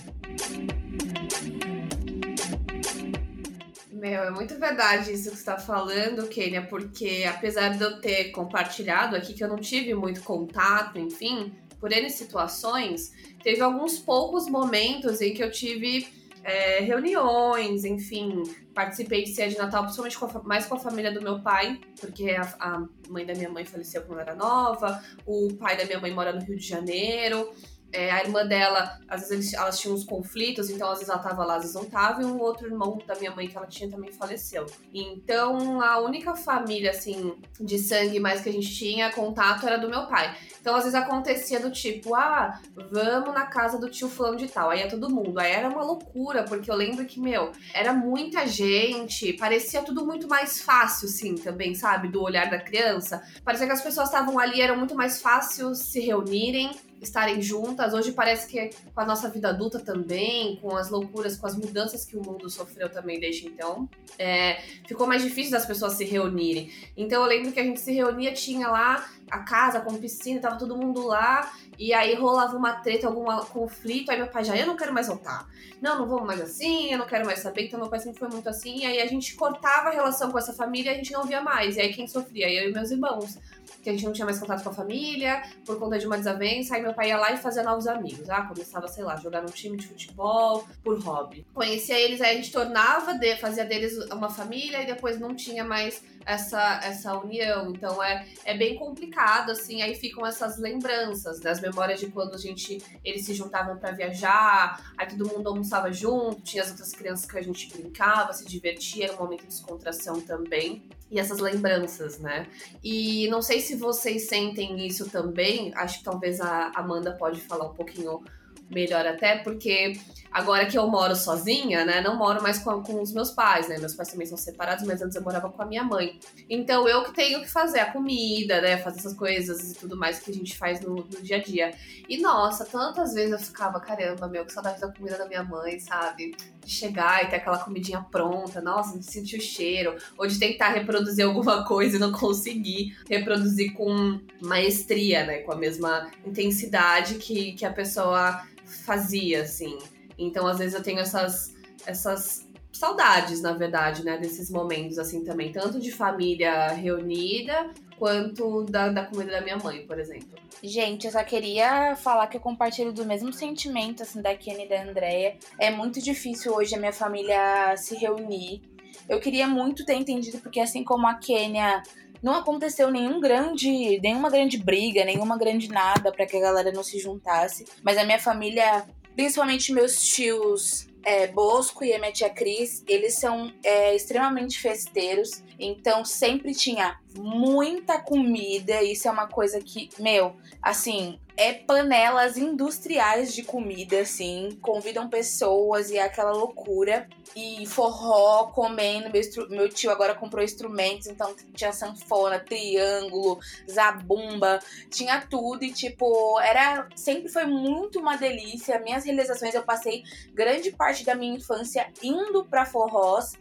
Meu, 3.99 4.23
é 4.23 4.31
muito 4.31 4.57
verdade 4.57 5.11
isso 5.11 5.29
que 5.29 5.35
você 5.35 5.41
está 5.41 5.57
falando, 5.57 6.25
Kênia, 6.29 6.65
porque 6.65 7.25
apesar 7.27 7.77
de 7.77 7.83
eu 7.83 7.99
ter 7.99 8.31
compartilhado 8.31 9.13
aqui 9.13 9.33
que 9.33 9.43
eu 9.43 9.49
não 9.49 9.57
tive 9.57 9.93
muito 9.93 10.21
contato, 10.21 10.97
enfim, 10.97 11.53
por 11.81 11.91
N 11.91 12.09
situações, 12.09 13.11
teve 13.43 13.59
alguns 13.59 13.99
poucos 13.99 14.47
momentos 14.47 15.19
em 15.19 15.33
que 15.33 15.43
eu 15.43 15.51
tive 15.51 16.07
é, 16.45 16.79
reuniões, 16.79 17.83
enfim, 17.83 18.43
participei 18.73 19.25
de 19.25 19.31
ceia 19.31 19.49
de 19.49 19.57
Natal, 19.57 19.83
principalmente 19.83 20.17
com 20.17 20.25
a, 20.27 20.43
mais 20.43 20.65
com 20.65 20.75
a 20.75 20.79
família 20.79 21.11
do 21.11 21.21
meu 21.21 21.41
pai, 21.41 21.77
porque 21.99 22.29
a, 22.29 22.43
a, 22.57 22.87
mãe 23.09 23.25
da 23.25 23.33
minha 23.33 23.49
mãe 23.49 23.65
faleceu 23.65 24.03
quando 24.03 24.21
era 24.21 24.33
nova, 24.33 25.03
o 25.25 25.53
pai 25.55 25.75
da 25.75 25.83
minha 25.83 25.99
mãe 25.99 26.13
mora 26.13 26.31
no 26.31 26.39
Rio 26.39 26.55
de 26.55 26.65
Janeiro. 26.65 27.51
É, 27.91 28.11
a 28.11 28.23
irmã 28.23 28.45
dela, 28.45 28.99
às 29.07 29.21
vezes 29.21 29.31
eles, 29.31 29.53
elas 29.53 29.79
tinham 29.79 29.95
uns 29.95 30.03
conflitos, 30.03 30.69
então 30.69 30.89
às 30.89 30.99
vezes 30.99 31.09
ela 31.09 31.19
tava 31.19 31.43
lá, 31.43 31.55
às 31.55 31.61
vezes 31.61 31.75
não 31.75 31.85
tava, 31.85 32.21
e 32.21 32.25
um 32.25 32.39
outro 32.39 32.67
irmão 32.67 32.99
da 33.05 33.15
minha 33.15 33.31
mãe 33.31 33.47
que 33.47 33.57
ela 33.57 33.67
tinha 33.67 33.89
também 33.89 34.11
faleceu. 34.11 34.65
Então 34.93 35.81
a 35.81 35.99
única 35.99 36.35
família, 36.35 36.91
assim, 36.91 37.35
de 37.59 37.79
sangue 37.79 38.19
mais 38.19 38.41
que 38.41 38.49
a 38.49 38.51
gente 38.51 38.73
tinha 38.73 39.11
contato 39.11 39.65
era 39.65 39.77
do 39.77 39.89
meu 39.89 40.05
pai. 40.07 40.35
Então 40.61 40.75
às 40.75 40.83
vezes 40.83 40.99
acontecia 40.99 41.59
do 41.59 41.71
tipo, 41.71 42.13
ah, 42.15 42.59
vamos 42.91 43.33
na 43.33 43.45
casa 43.45 43.79
do 43.79 43.89
tio 43.89 44.09
fulano 44.09 44.37
de 44.37 44.47
tal, 44.47 44.69
aí 44.69 44.81
é 44.81 44.87
todo 44.87 45.09
mundo. 45.09 45.39
Aí 45.39 45.51
era 45.51 45.69
uma 45.69 45.83
loucura, 45.83 46.43
porque 46.43 46.69
eu 46.69 46.75
lembro 46.75 47.05
que, 47.05 47.19
meu, 47.19 47.51
era 47.73 47.93
muita 47.93 48.45
gente, 48.45 49.33
parecia 49.33 49.81
tudo 49.81 50.05
muito 50.05 50.27
mais 50.27 50.61
fácil, 50.61 51.07
sim, 51.07 51.35
também, 51.35 51.73
sabe? 51.73 52.07
Do 52.07 52.21
olhar 52.21 52.49
da 52.49 52.59
criança. 52.59 53.23
Parecia 53.43 53.65
que 53.65 53.73
as 53.73 53.81
pessoas 53.81 54.09
estavam 54.09 54.37
ali, 54.37 54.61
era 54.61 54.75
muito 54.75 54.95
mais 54.95 55.21
fácil 55.21 55.73
se 55.73 55.99
reunirem 55.99 56.71
estarem 57.01 57.41
juntas. 57.41 57.93
Hoje 57.93 58.11
parece 58.11 58.47
que 58.47 58.69
com 58.93 59.01
a 59.01 59.05
nossa 59.05 59.29
vida 59.29 59.49
adulta 59.49 59.79
também, 59.79 60.57
com 60.57 60.75
as 60.75 60.89
loucuras, 60.89 61.37
com 61.37 61.47
as 61.47 61.55
mudanças 61.55 62.05
que 62.05 62.17
o 62.17 62.23
mundo 62.23 62.49
sofreu 62.49 62.89
também 62.89 63.19
desde 63.19 63.47
então, 63.47 63.89
é, 64.17 64.61
ficou 64.87 65.07
mais 65.07 65.23
difícil 65.23 65.51
das 65.51 65.65
pessoas 65.65 65.93
se 65.93 66.03
reunirem. 66.03 66.71
Então 66.95 67.21
eu 67.21 67.27
lembro 67.27 67.51
que 67.51 67.59
a 67.59 67.63
gente 67.63 67.79
se 67.79 67.91
reunia, 67.91 68.33
tinha 68.33 68.67
lá 68.67 69.09
a 69.29 69.39
casa 69.39 69.81
com 69.81 69.97
piscina, 69.97 70.39
tava 70.39 70.57
todo 70.57 70.77
mundo 70.77 71.05
lá, 71.05 71.51
e 71.77 71.93
aí 71.93 72.13
rolava 72.15 72.57
uma 72.57 72.73
treta, 72.73 73.07
algum 73.07 73.25
conflito, 73.45 74.11
aí 74.11 74.17
meu 74.17 74.27
pai 74.27 74.43
já, 74.43 74.55
eu 74.55 74.67
não 74.67 74.75
quero 74.75 74.93
mais 74.93 75.07
voltar. 75.07 75.47
Não, 75.81 75.97
não 75.97 76.07
vamos 76.07 76.27
mais 76.27 76.41
assim, 76.41 76.91
eu 76.91 76.97
não 76.97 77.07
quero 77.07 77.25
mais 77.25 77.39
saber. 77.39 77.67
Então 77.67 77.79
meu 77.79 77.89
pai 77.89 77.99
sempre 77.99 78.19
foi 78.19 78.27
muito 78.27 78.49
assim, 78.49 78.79
e 78.79 78.85
aí 78.85 78.99
a 79.01 79.07
gente 79.07 79.35
cortava 79.35 79.89
a 79.89 79.91
relação 79.91 80.31
com 80.31 80.37
essa 80.37 80.53
família 80.53 80.91
e 80.91 80.93
a 80.93 80.97
gente 80.97 81.11
não 81.13 81.23
via 81.23 81.41
mais. 81.41 81.77
E 81.77 81.81
aí 81.81 81.93
quem 81.93 82.07
sofria? 82.07 82.51
Eu 82.51 82.69
e 82.69 82.73
meus 82.73 82.91
irmãos 82.91 83.37
que 83.81 83.89
a 83.89 83.93
gente 83.93 84.05
não 84.05 84.11
tinha 84.11 84.25
mais 84.25 84.39
contato 84.39 84.63
com 84.63 84.69
a 84.69 84.73
família, 84.73 85.41
por 85.65 85.79
conta 85.79 85.97
de 85.97 86.05
uma 86.05 86.17
desavença. 86.17 86.75
Aí 86.75 86.81
meu 86.81 86.93
pai 86.93 87.09
ia 87.09 87.17
lá 87.17 87.31
e 87.31 87.37
fazia 87.37 87.63
novos 87.63 87.87
amigos. 87.87 88.29
Ah, 88.29 88.41
começava, 88.41 88.87
sei 88.87 89.03
lá, 89.03 89.15
jogar 89.15 89.41
num 89.41 89.49
time 89.49 89.77
de 89.77 89.87
futebol 89.87 90.67
por 90.83 90.99
hobby. 90.99 91.45
Conhecia 91.53 91.97
eles, 91.97 92.21
aí 92.21 92.33
a 92.33 92.35
gente 92.35 92.51
tornava, 92.51 93.17
fazia 93.39 93.65
deles 93.65 93.97
uma 94.11 94.29
família 94.29 94.81
e 94.81 94.85
depois 94.85 95.19
não 95.19 95.35
tinha 95.35 95.63
mais 95.63 96.03
essa, 96.25 96.79
essa 96.83 97.17
união. 97.17 97.71
Então 97.71 98.01
é, 98.03 98.27
é 98.45 98.57
bem 98.57 98.75
complicado, 98.75 99.51
assim. 99.51 99.81
Aí 99.81 99.95
ficam 99.95 100.25
essas 100.25 100.57
lembranças 100.57 101.39
das 101.39 101.61
memórias 101.61 101.99
de 101.99 102.07
quando 102.07 102.35
a 102.35 102.37
gente 102.37 102.81
eles 103.03 103.25
se 103.25 103.33
juntavam 103.33 103.77
para 103.77 103.91
viajar, 103.91 104.93
aí 104.97 105.07
todo 105.07 105.27
mundo 105.27 105.49
almoçava 105.49 105.91
junto, 105.91 106.41
tinha 106.41 106.63
as 106.63 106.69
outras 106.69 106.91
crianças 106.91 107.29
que 107.29 107.37
a 107.37 107.41
gente 107.41 107.69
brincava, 107.69 108.33
se 108.33 108.45
divertia, 108.45 109.05
era 109.05 109.13
um 109.13 109.19
momento 109.19 109.41
de 109.41 109.47
descontração 109.47 110.21
também. 110.21 110.83
E 111.11 111.19
essas 111.19 111.39
lembranças, 111.39 112.19
né? 112.19 112.45
E 112.83 113.27
não 113.29 113.41
sei 113.41 113.59
se 113.59 113.75
vocês 113.75 114.27
sentem 114.27 114.85
isso 114.85 115.09
também, 115.09 115.73
acho 115.75 115.99
que 115.99 116.03
talvez 116.03 116.39
a 116.39 116.71
Amanda 116.75 117.13
pode 117.13 117.41
falar 117.41 117.65
um 117.65 117.73
pouquinho 117.73 118.23
melhor 118.69 119.05
até, 119.07 119.39
porque 119.39 119.99
agora 120.31 120.65
que 120.65 120.77
eu 120.77 120.87
moro 120.87 121.15
sozinha, 121.15 121.85
né, 121.85 122.01
não 122.01 122.15
moro 122.17 122.41
mais 122.41 122.59
com, 122.59 122.81
com 122.81 123.01
os 123.01 123.13
meus 123.13 123.31
pais, 123.31 123.67
né, 123.67 123.77
meus 123.77 123.93
pais 123.93 124.09
também 124.09 124.27
são 124.27 124.37
separados, 124.37 124.85
mas 124.85 125.01
antes 125.01 125.15
eu 125.15 125.21
morava 125.21 125.49
com 125.49 125.61
a 125.61 125.65
minha 125.65 125.83
mãe. 125.83 126.19
Então 126.49 126.87
eu 126.87 127.03
que 127.03 127.13
tenho 127.13 127.41
que 127.41 127.49
fazer 127.49 127.79
a 127.79 127.91
comida, 127.91 128.61
né, 128.61 128.77
fazer 128.77 128.99
essas 128.99 129.13
coisas 129.13 129.71
e 129.71 129.75
tudo 129.75 129.97
mais 129.97 130.19
que 130.19 130.31
a 130.31 130.33
gente 130.33 130.57
faz 130.57 130.81
no, 130.81 130.95
no 130.95 131.21
dia 131.21 131.37
a 131.37 131.41
dia. 131.41 131.71
E 132.07 132.17
nossa, 132.21 132.65
tantas 132.65 133.13
vezes 133.13 133.31
eu 133.31 133.39
ficava, 133.39 133.79
caramba, 133.79 134.27
meu, 134.27 134.45
que 134.45 134.53
saudade 134.53 134.79
da 134.79 134.91
comida 134.91 135.17
da 135.17 135.27
minha 135.27 135.43
mãe, 135.43 135.79
sabe? 135.79 136.35
De 136.63 136.71
chegar 136.71 137.23
e 137.23 137.27
ter 137.27 137.37
aquela 137.37 137.59
comidinha 137.59 138.01
pronta, 138.01 138.61
nossa, 138.61 138.97
de 138.97 139.05
sentir 139.05 139.37
o 139.37 139.41
cheiro, 139.41 139.95
ou 140.17 140.27
de 140.27 140.39
tentar 140.39 140.69
reproduzir 140.69 141.25
alguma 141.25 141.65
coisa 141.67 141.97
e 141.97 141.99
não 141.99 142.11
conseguir 142.11 142.97
reproduzir 143.09 143.73
com 143.73 144.19
maestria, 144.41 145.25
né, 145.25 145.39
com 145.39 145.51
a 145.51 145.55
mesma 145.55 146.09
intensidade 146.25 147.15
que, 147.15 147.53
que 147.53 147.65
a 147.65 147.71
pessoa 147.71 148.43
fazia, 148.65 149.41
assim. 149.41 149.77
Então, 150.19 150.45
às 150.45 150.57
vezes, 150.57 150.73
eu 150.75 150.83
tenho 150.83 150.99
essas, 150.99 151.55
essas 151.85 152.47
saudades, 152.71 153.41
na 153.41 153.53
verdade, 153.53 154.03
né, 154.03 154.17
desses 154.17 154.51
momentos, 154.51 154.99
assim, 154.99 155.23
também. 155.23 155.51
Tanto 155.51 155.79
de 155.79 155.91
família 155.91 156.67
reunida, 156.67 157.71
quanto 157.97 158.63
da, 158.63 158.89
da 158.89 159.05
comida 159.05 159.31
da 159.31 159.41
minha 159.41 159.57
mãe, 159.57 159.85
por 159.85 159.99
exemplo. 159.99 160.39
Gente, 160.63 161.05
eu 161.05 161.11
só 161.11 161.23
queria 161.23 161.95
falar 161.95 162.27
que 162.27 162.37
eu 162.37 162.41
compartilho 162.41 162.93
do 162.93 163.05
mesmo 163.05 163.31
sentimento, 163.33 164.03
assim, 164.03 164.21
da 164.21 164.35
Kenny 164.35 164.65
e 164.65 164.69
da 164.69 164.83
Andrea. 164.83 165.37
É 165.57 165.69
muito 165.69 166.01
difícil 166.01 166.53
hoje 166.53 166.75
a 166.75 166.79
minha 166.79 166.93
família 166.93 167.75
se 167.77 167.95
reunir. 167.95 168.61
Eu 169.07 169.19
queria 169.19 169.47
muito 169.47 169.85
ter 169.85 169.95
entendido, 169.95 170.39
porque 170.39 170.59
assim 170.59 170.83
como 170.83 171.07
a 171.07 171.15
Kênia 171.15 171.81
não 172.21 172.35
aconteceu 172.35 172.91
nenhum 172.91 173.19
grande, 173.19 173.99
nenhuma 174.01 174.29
grande 174.29 174.57
briga, 174.57 175.05
nenhuma 175.05 175.37
grande 175.37 175.69
nada 175.69 176.11
para 176.11 176.25
que 176.25 176.37
a 176.37 176.41
galera 176.41 176.71
não 176.71 176.83
se 176.83 176.99
juntasse. 176.99 177.65
Mas 177.83 177.97
a 177.97 178.03
minha 178.03 178.19
família, 178.19 178.85
principalmente 179.15 179.73
meus 179.73 180.01
tios 180.01 180.87
é, 181.03 181.27
Bosco 181.27 181.83
e 181.83 181.93
a 181.93 181.99
minha 181.99 182.11
tia 182.11 182.29
Cris, 182.29 182.83
eles 182.87 183.15
são 183.15 183.51
é, 183.63 183.95
extremamente 183.95 184.59
festeiros. 184.59 185.43
Então 185.59 186.05
sempre 186.05 186.53
tinha 186.53 186.99
muita 187.17 187.99
comida. 187.99 188.81
Isso 188.83 189.07
é 189.07 189.11
uma 189.11 189.27
coisa 189.27 189.59
que, 189.59 189.89
meu, 189.99 190.35
assim, 190.61 191.19
é 191.39 191.53
panelas 191.53 192.37
industriais 192.37 193.33
de 193.33 193.43
comida, 193.43 194.01
assim. 194.01 194.59
Convidam 194.61 195.09
pessoas 195.09 195.89
e 195.89 195.97
é 195.97 196.03
aquela 196.03 196.33
loucura. 196.33 197.07
E 197.33 197.65
forró 197.65 198.47
comendo. 198.47 199.09
Meu, 199.09 199.49
meu 199.49 199.69
tio 199.69 199.89
agora 199.89 200.13
comprou 200.13 200.43
instrumentos, 200.43 201.07
então 201.07 201.33
tinha 201.53 201.71
sanfona, 201.71 202.39
triângulo, 202.39 203.39
zabumba, 203.71 204.59
tinha 204.89 205.21
tudo. 205.21 205.63
E, 205.63 205.71
tipo, 205.71 206.37
era. 206.41 206.89
Sempre 206.93 207.29
foi 207.29 207.45
muito 207.45 207.99
uma 207.99 208.17
delícia. 208.17 208.77
Minhas 208.79 209.05
realizações, 209.05 209.55
eu 209.55 209.63
passei 209.63 210.03
grande 210.33 210.71
parte 210.71 211.05
da 211.05 211.15
minha 211.15 211.37
infância 211.37 211.87
indo 212.03 212.43
pra 212.43 212.65
forrós 212.65 213.33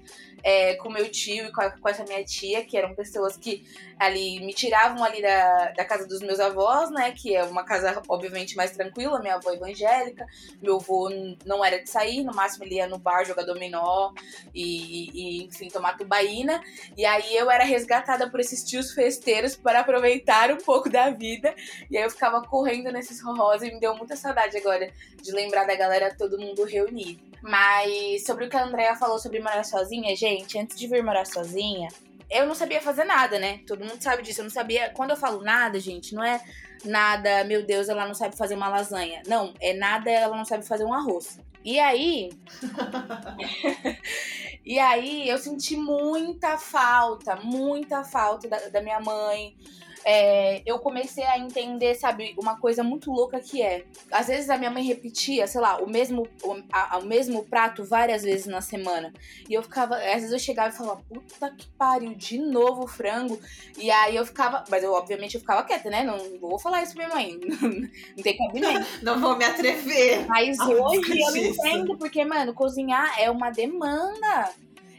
é, 0.43 0.75
com 0.75 0.91
meu 0.91 1.11
tio 1.11 1.47
e 1.47 1.53
com, 1.53 1.61
a, 1.61 1.71
com, 1.71 1.89
essa 1.89 2.05
minha 2.05 2.25
tia, 2.25 2.65
que 2.65 2.77
eram 2.77 2.95
pessoas 2.95 3.37
que 3.37 3.65
ali 3.99 4.41
me 4.41 4.53
tiravam 4.53 5.03
ali 5.03 5.21
da, 5.21 5.73
da 5.73 5.85
casa 5.85 6.07
dos 6.07 6.21
meus 6.21 6.39
avós, 6.41 6.91
né? 6.91 7.13
Que 7.13 7.35
é 7.35 7.45
uma 7.45 7.65
casa, 7.65 8.01
obviamente, 8.09 8.57
mais 8.57 8.71
tranquila, 8.71 9.21
minha 9.21 9.35
avó 9.35 9.53
evangélica, 9.53 10.27
meu 10.63 10.77
avô 10.77 11.11
não 11.45 11.65
era 11.65 11.83
de 11.83 11.91
sair, 11.91 12.23
no 12.23 12.35
máximo 12.35 12.65
ele 12.65 12.77
ia 12.77 12.87
no 12.87 12.99
bar 12.99 13.25
jogar 13.25 13.45
dominó 13.45 14.13
e, 14.55 15.11
e 15.13 15.45
enfim, 15.45 15.69
tomar 15.69 15.97
tubaína. 15.97 16.63
E 16.97 17.05
aí 17.05 17.37
eu 17.37 17.51
era 17.51 17.65
resgatada 17.65 18.31
por 18.31 18.41
esses 18.41 18.63
tios 18.63 18.93
festeiros 18.93 19.57
para 19.57 19.81
aproveitar 19.81 20.51
um 20.51 20.59
pouco 20.59 20.89
da 20.89 21.11
vida. 21.11 21.55
E 21.91 21.97
aí 21.97 22.05
eu 22.05 22.11
ficava 22.11 22.43
correndo 22.43 22.93
nesses 22.93 23.23
rosas 23.23 23.69
e 23.69 23.73
me 23.73 23.81
deu 23.81 23.95
muita 23.97 24.17
saudade 24.17 24.57
agora 24.57 24.91
de 25.21 25.33
lembrar 25.33 25.65
da 25.65 25.75
galera 25.75 26.15
todo 26.17 26.39
mundo 26.39 26.65
reunido. 26.65 27.29
Mas 27.43 28.25
sobre 28.25 28.47
o 28.47 28.49
que 28.49 28.57
a 28.57 28.65
Andrea 28.65 28.97
falou 28.97 29.19
sobre 29.19 29.39
morar 29.41 29.65
sozinha, 29.65 30.15
gente, 30.37 30.59
antes 30.59 30.79
de 30.79 30.87
vir 30.87 31.03
morar 31.03 31.27
sozinha, 31.27 31.89
eu 32.31 32.47
não 32.47 32.55
sabia 32.55 32.81
fazer 32.81 33.05
nada, 33.05 33.39
né? 33.39 33.61
Todo 33.67 33.85
mundo 33.85 34.03
sabe 34.03 34.23
disso. 34.23 34.41
Eu 34.41 34.45
não 34.45 34.51
sabia. 34.51 34.91
Quando 34.91 35.11
eu 35.11 35.17
falo 35.17 35.43
nada, 35.43 35.81
gente, 35.81 36.15
não 36.15 36.23
é 36.23 36.41
nada, 36.85 37.45
meu 37.45 37.65
Deus, 37.65 37.89
ela 37.89 38.07
não 38.07 38.15
sabe 38.15 38.37
fazer 38.37 38.55
uma 38.55 38.69
lasanha. 38.69 39.23
Não, 39.27 39.55
é 39.61 39.73
nada, 39.73 40.11
ela 40.11 40.37
não 40.37 40.45
sabe 40.45 40.67
fazer 40.67 40.85
um 40.85 40.93
arroz. 40.93 41.41
E 41.65 41.79
aí. 41.79 42.31
e 44.65 44.79
aí 44.79 45.29
eu 45.29 45.39
senti 45.39 45.77
muita 45.77 46.59
falta, 46.59 47.37
muita 47.37 48.05
falta 48.05 48.49
da, 48.49 48.59
da 48.69 48.83
minha 48.83 49.01
mãe. 49.01 49.57
É, 50.05 50.63
eu 50.65 50.79
comecei 50.79 51.25
a 51.25 51.39
entender, 51.39 51.95
sabe, 51.95 52.35
uma 52.39 52.59
coisa 52.59 52.83
muito 52.83 53.11
louca 53.11 53.41
que 53.41 53.63
é. 53.63 53.85
Às 54.11 54.29
vezes 54.29 54.51
a 54.51 54.57
minha 54.57 54.71
mãe 54.71 54.85
repetia, 54.85 55.47
sei 55.47 55.61
lá, 55.61 55.79
o 55.79 55.89
mesmo, 55.89 56.27
o, 56.43 56.57
a, 56.73 56.99
o 56.99 57.07
mesmo 57.07 57.45
prato 57.45 57.85
várias 57.85 58.23
vezes 58.23 58.47
na 58.47 58.61
semana. 58.61 59.13
E 59.49 59.55
eu 59.55 59.63
ficava, 59.63 59.97
às 59.97 60.21
vezes 60.21 60.33
eu 60.33 60.39
chegava 60.39 60.71
e 60.71 60.77
falava, 60.77 61.03
puta 61.09 61.51
que 61.51 61.67
pariu, 61.71 62.15
de 62.15 62.39
novo 62.39 62.87
frango. 62.87 63.39
E 63.77 63.91
aí 63.91 64.17
eu 64.17 64.25
ficava, 64.25 64.65
mas 64.69 64.83
eu 64.83 64.93
obviamente 64.93 65.35
eu 65.35 65.41
ficava 65.41 65.63
quieta, 65.63 65.91
né? 65.91 66.03
Não 66.03 66.39
vou 66.39 66.59
falar 66.59 66.83
isso 66.83 66.95
pra 66.95 67.07
minha 67.07 67.17
mãe. 67.17 67.39
Não 68.17 68.23
tem 68.23 68.37
cabimento. 68.37 68.87
Não 69.03 69.21
vou 69.21 69.37
me 69.37 69.45
atrever. 69.45 70.27
Mas 70.27 70.59
hoje 70.59 71.21
eu 71.21 71.37
entendo, 71.37 71.97
porque, 71.97 72.25
mano, 72.25 72.55
cozinhar 72.55 73.21
é 73.21 73.31
uma 73.31 73.51
demanda. 73.51 74.53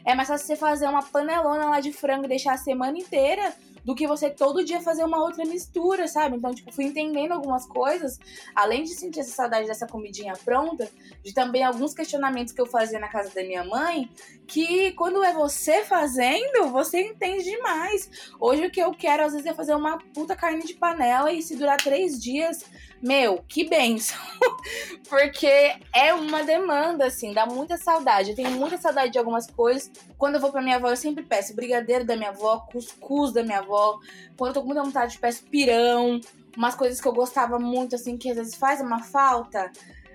É 0.04 0.14
mais 0.14 0.28
fácil 0.28 0.46
você 0.46 0.56
fazer 0.56 0.86
uma 0.86 1.02
panelona 1.02 1.66
lá 1.66 1.80
de 1.80 1.92
frango 1.92 2.24
e 2.24 2.28
deixar 2.28 2.54
a 2.54 2.58
semana 2.58 2.98
inteira 2.98 3.52
do 3.84 3.94
que 3.94 4.06
você 4.06 4.30
todo 4.30 4.64
dia 4.64 4.80
fazer 4.80 5.04
uma 5.04 5.22
outra 5.22 5.44
mistura, 5.44 6.06
sabe? 6.06 6.36
Então, 6.36 6.54
tipo, 6.54 6.72
fui 6.72 6.84
entendendo 6.84 7.32
algumas 7.32 7.66
coisas, 7.66 8.18
além 8.54 8.84
de 8.84 8.90
sentir 8.90 9.20
essa 9.20 9.32
saudade 9.32 9.66
dessa 9.66 9.86
comidinha 9.86 10.34
pronta, 10.44 10.90
de 11.22 11.32
também 11.32 11.64
alguns 11.64 11.94
questionamentos 11.94 12.52
que 12.52 12.60
eu 12.60 12.66
fazia 12.66 12.98
na 12.98 13.08
casa 13.08 13.30
da 13.34 13.42
minha 13.42 13.64
mãe, 13.64 14.10
que 14.46 14.92
quando 14.92 15.22
é 15.22 15.32
você 15.32 15.84
fazendo, 15.84 16.70
você 16.70 17.00
entende 17.00 17.44
demais. 17.44 18.10
Hoje 18.38 18.66
o 18.66 18.70
que 18.70 18.80
eu 18.80 18.92
quero, 18.92 19.24
às 19.24 19.32
vezes, 19.32 19.46
é 19.46 19.54
fazer 19.54 19.74
uma 19.74 19.98
puta 20.12 20.34
carne 20.34 20.62
de 20.62 20.74
panela 20.74 21.32
e 21.32 21.42
se 21.42 21.56
durar 21.56 21.76
três 21.76 22.20
dias, 22.20 22.64
meu, 23.02 23.42
que 23.48 23.68
benção. 23.68 24.18
Porque 25.08 25.74
é 25.94 26.12
uma 26.12 26.42
demanda, 26.44 27.06
assim, 27.06 27.32
dá 27.32 27.46
muita 27.46 27.76
saudade. 27.76 28.30
Eu 28.30 28.36
tenho 28.36 28.50
muita 28.50 28.76
saudade 28.76 29.12
de 29.12 29.18
algumas 29.18 29.46
coisas. 29.46 29.90
Quando 30.18 30.34
eu 30.34 30.40
vou 30.40 30.52
pra 30.52 30.62
minha 30.62 30.76
avó, 30.76 30.90
eu 30.90 30.96
sempre 30.96 31.24
peço 31.24 31.54
brigadeiro 31.54 32.04
da 32.04 32.16
minha 32.16 32.30
avó, 32.30 32.58
cuscuz 32.70 33.32
da 33.32 33.42
minha 33.42 33.58
avó. 33.58 33.98
Quando 34.36 34.48
eu 34.48 34.54
tô 34.54 34.60
com 34.60 34.66
muita 34.66 34.82
vontade, 34.82 35.14
eu 35.14 35.20
peço 35.20 35.44
pirão. 35.44 36.20
Umas 36.56 36.74
coisas 36.74 37.00
que 37.00 37.08
eu 37.08 37.12
gostava 37.12 37.58
muito, 37.58 37.94
assim, 37.94 38.16
que 38.16 38.30
às 38.30 38.36
vezes 38.36 38.54
faz 38.54 38.80
uma 38.80 39.02
falta. 39.02 39.70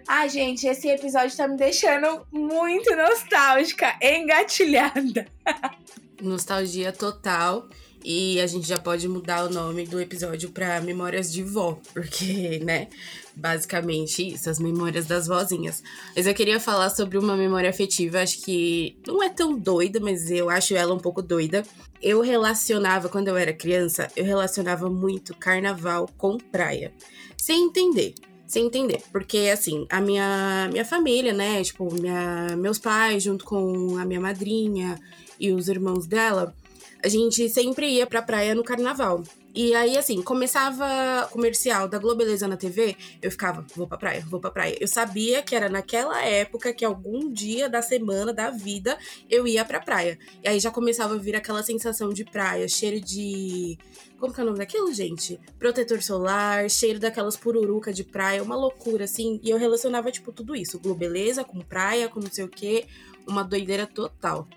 Ai, 0.07 0.29
gente, 0.29 0.67
esse 0.67 0.87
episódio 0.87 1.35
tá 1.35 1.47
me 1.47 1.57
deixando 1.57 2.27
muito 2.31 2.95
nostálgica, 2.95 3.97
engatilhada. 4.01 5.27
Nostalgia 6.21 6.91
total. 6.93 7.67
E 8.07 8.39
a 8.39 8.45
gente 8.45 8.67
já 8.67 8.77
pode 8.77 9.07
mudar 9.07 9.45
o 9.45 9.50
nome 9.50 9.83
do 9.88 10.00
episódio 10.00 10.51
para 10.51 10.79
Memórias 10.79 11.33
de 11.33 11.41
Vó, 11.41 11.79
porque, 11.91 12.59
né, 12.63 12.88
basicamente 13.35 14.33
isso, 14.33 14.47
as 14.47 14.59
memórias 14.59 15.07
das 15.07 15.25
vozinhas. 15.25 15.81
Mas 16.15 16.27
eu 16.27 16.33
queria 16.35 16.59
falar 16.59 16.91
sobre 16.91 17.17
uma 17.17 17.35
memória 17.35 17.67
afetiva, 17.67 18.21
acho 18.21 18.43
que 18.43 18.95
não 19.07 19.24
é 19.24 19.29
tão 19.29 19.57
doida, 19.57 20.00
mas 20.00 20.29
eu 20.29 20.51
acho 20.51 20.75
ela 20.75 20.93
um 20.93 21.00
pouco 21.00 21.19
doida. 21.19 21.63
Eu 22.00 22.21
relacionava, 22.21 23.09
quando 23.09 23.29
eu 23.29 23.35
era 23.35 23.51
criança, 23.51 24.07
eu 24.15 24.24
relacionava 24.24 24.88
muito 24.88 25.35
carnaval 25.35 26.07
com 26.15 26.38
praia, 26.38 26.93
sem 27.35 27.63
entender 27.63 28.13
sem 28.45 28.67
entender. 28.67 29.01
Porque, 29.12 29.50
assim, 29.51 29.88
a 29.89 30.00
minha, 30.00 30.69
minha 30.71 30.85
família, 30.85 31.33
né? 31.33 31.63
Tipo, 31.63 31.91
minha, 31.91 32.55
meus 32.55 32.77
pais, 32.77 33.24
junto 33.24 33.43
com 33.43 33.97
a 33.97 34.05
minha 34.05 34.21
madrinha 34.21 35.00
e 35.39 35.51
os 35.51 35.67
irmãos 35.67 36.05
dela, 36.05 36.53
a 37.05 37.07
gente 37.07 37.47
sempre 37.50 37.88
ia 37.88 38.07
pra 38.07 38.19
praia 38.19 38.55
no 38.55 38.63
carnaval. 38.63 39.24
E 39.53 39.75
aí, 39.75 39.95
assim, 39.95 40.24
começava 40.24 41.29
comercial 41.31 41.88
da 41.88 42.00
Globeleza 42.00 42.47
na 42.47 42.57
TV, 42.57 42.97
eu 43.21 43.29
ficava, 43.29 43.63
vou 43.75 43.88
pra 43.88 43.95
praia, 43.95 44.25
vou 44.27 44.39
pra 44.39 44.50
praia. 44.50 44.75
Eu 44.81 44.88
sabia 44.88 45.43
que 45.43 45.55
era 45.55 45.69
naquela 45.69 46.19
época 46.25 46.74
que 46.74 46.83
algum 46.83 47.31
dia 47.31 47.69
da 47.69 47.83
semana, 47.83 48.33
da 48.33 48.50
vida, 48.50 48.97
eu 49.29 49.47
ia 49.47 49.63
pra 49.63 49.79
praia. 49.79 50.17
E 50.43 50.50
aí 50.50 50.59
já 50.59 50.71
começava 50.71 51.13
a 51.13 51.17
vir 51.17 51.35
aquela 51.35 51.62
sensação 51.62 52.09
de 52.09 52.25
praia, 52.25 52.67
cheiro 52.67 53.00
de. 53.00 53.77
Como 54.19 54.33
que 54.33 54.41
é 54.41 54.43
o 54.43 54.47
nome 54.47 54.57
daquilo, 54.57 54.91
gente? 54.91 55.39
Protetor 55.59 56.01
solar, 56.01 56.67
cheiro 56.67 57.00
daquelas 57.00 57.38
pururuca 57.38 57.93
de 57.93 58.03
praia, 58.03 58.41
uma 58.41 58.55
loucura, 58.55 59.05
assim. 59.05 59.39
E 59.43 59.51
eu 59.51 59.59
relacionava, 59.59 60.12
tipo, 60.12 60.31
tudo 60.31 60.55
isso. 60.55 60.79
Globeleza 60.79 61.43
com 61.43 61.59
praia, 61.59 62.09
com 62.09 62.19
não 62.19 62.31
sei 62.31 62.43
o 62.43 62.50
quê. 62.50 62.88
Uma 63.27 63.43
doideira 63.43 63.85
total. 63.85 64.47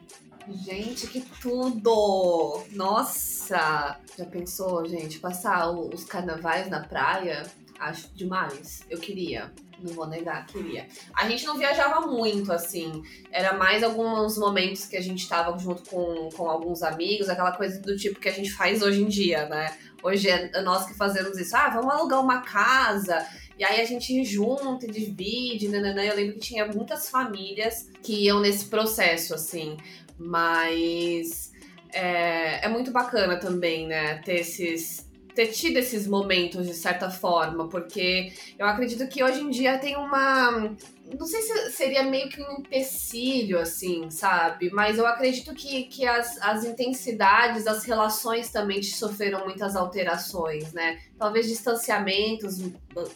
Gente, 0.50 1.06
que 1.06 1.20
tudo! 1.42 2.62
Nossa! 2.72 4.00
Já 4.16 4.24
pensou, 4.24 4.86
gente, 4.86 5.18
passar 5.18 5.70
os 5.70 6.04
carnavais 6.04 6.68
na 6.68 6.80
praia? 6.80 7.44
Acho 7.78 8.08
demais. 8.14 8.82
Eu 8.88 8.98
queria. 8.98 9.52
Não 9.80 9.94
vou 9.94 10.06
negar, 10.06 10.46
queria. 10.46 10.88
A 11.14 11.28
gente 11.28 11.44
não 11.46 11.56
viajava 11.56 12.06
muito, 12.06 12.50
assim. 12.50 13.02
Era 13.30 13.52
mais 13.52 13.82
alguns 13.82 14.36
momentos 14.38 14.86
que 14.86 14.96
a 14.96 15.00
gente 15.00 15.28
tava 15.28 15.56
junto 15.58 15.88
com, 15.88 16.30
com 16.34 16.48
alguns 16.48 16.82
amigos, 16.82 17.28
aquela 17.28 17.52
coisa 17.52 17.80
do 17.80 17.96
tipo 17.96 18.18
que 18.18 18.28
a 18.28 18.32
gente 18.32 18.50
faz 18.50 18.82
hoje 18.82 19.02
em 19.02 19.06
dia, 19.06 19.48
né? 19.48 19.76
Hoje 20.02 20.28
é 20.28 20.60
nós 20.62 20.86
que 20.86 20.94
fazemos 20.94 21.38
isso. 21.38 21.56
Ah, 21.56 21.68
vamos 21.68 21.92
alugar 21.92 22.20
uma 22.20 22.40
casa. 22.40 23.24
E 23.58 23.64
aí 23.64 23.80
a 23.80 23.84
gente 23.84 24.24
junta 24.24 24.86
e 24.86 24.90
divide, 24.90 25.68
nananã. 25.68 26.02
Eu 26.02 26.16
lembro 26.16 26.34
que 26.34 26.40
tinha 26.40 26.66
muitas 26.66 27.08
famílias 27.10 27.88
que 28.02 28.24
iam 28.24 28.40
nesse 28.40 28.64
processo, 28.66 29.34
assim. 29.34 29.76
Mas 30.18 31.52
é, 31.92 32.64
é 32.64 32.68
muito 32.68 32.90
bacana 32.90 33.36
também, 33.36 33.86
né? 33.86 34.18
Ter 34.18 34.40
esses, 34.40 35.08
ter 35.34 35.46
tido 35.48 35.76
esses 35.76 36.06
momentos 36.06 36.66
de 36.66 36.74
certa 36.74 37.10
forma, 37.10 37.68
porque 37.68 38.32
eu 38.58 38.66
acredito 38.66 39.06
que 39.08 39.22
hoje 39.22 39.40
em 39.40 39.50
dia 39.50 39.78
tem 39.78 39.96
uma. 39.96 40.76
Não 41.18 41.26
sei 41.26 41.40
se 41.40 41.70
seria 41.70 42.02
meio 42.02 42.28
que 42.28 42.42
um 42.42 42.58
empecilho, 42.58 43.58
assim, 43.58 44.10
sabe? 44.10 44.68
Mas 44.70 44.98
eu 44.98 45.06
acredito 45.06 45.54
que, 45.54 45.84
que 45.84 46.06
as, 46.06 46.36
as 46.42 46.64
intensidades, 46.64 47.66
as 47.66 47.84
relações 47.84 48.50
também 48.50 48.82
sofreram 48.82 49.44
muitas 49.44 49.74
alterações, 49.74 50.72
né? 50.72 50.98
Talvez 51.16 51.48
distanciamentos 51.48 52.58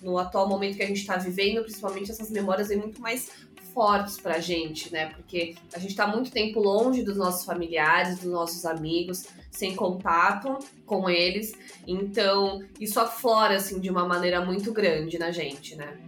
no, 0.00 0.16
atual 0.16 0.48
momento 0.48 0.76
que 0.76 0.82
a 0.82 0.86
gente 0.86 1.00
está 1.00 1.16
vivendo, 1.16 1.62
principalmente 1.62 2.10
essas 2.10 2.30
memórias 2.30 2.68
vêm 2.68 2.78
muito 2.78 3.00
mais 3.02 3.28
fortes 3.72 4.18
pra 4.20 4.38
gente, 4.38 4.92
né? 4.92 5.06
Porque 5.06 5.54
a 5.74 5.78
gente 5.78 5.94
tá 5.94 6.06
muito 6.06 6.30
tempo 6.30 6.60
longe 6.60 7.02
dos 7.02 7.16
nossos 7.16 7.44
familiares, 7.44 8.20
dos 8.20 8.30
nossos 8.30 8.64
amigos, 8.64 9.26
sem 9.50 9.74
contato 9.74 10.58
com 10.86 11.08
eles. 11.08 11.52
Então, 11.86 12.62
isso 12.80 13.00
aflora, 13.00 13.56
assim, 13.56 13.80
de 13.80 13.90
uma 13.90 14.06
maneira 14.06 14.44
muito 14.44 14.72
grande 14.72 15.18
na 15.18 15.30
gente, 15.30 15.76
né? 15.76 15.98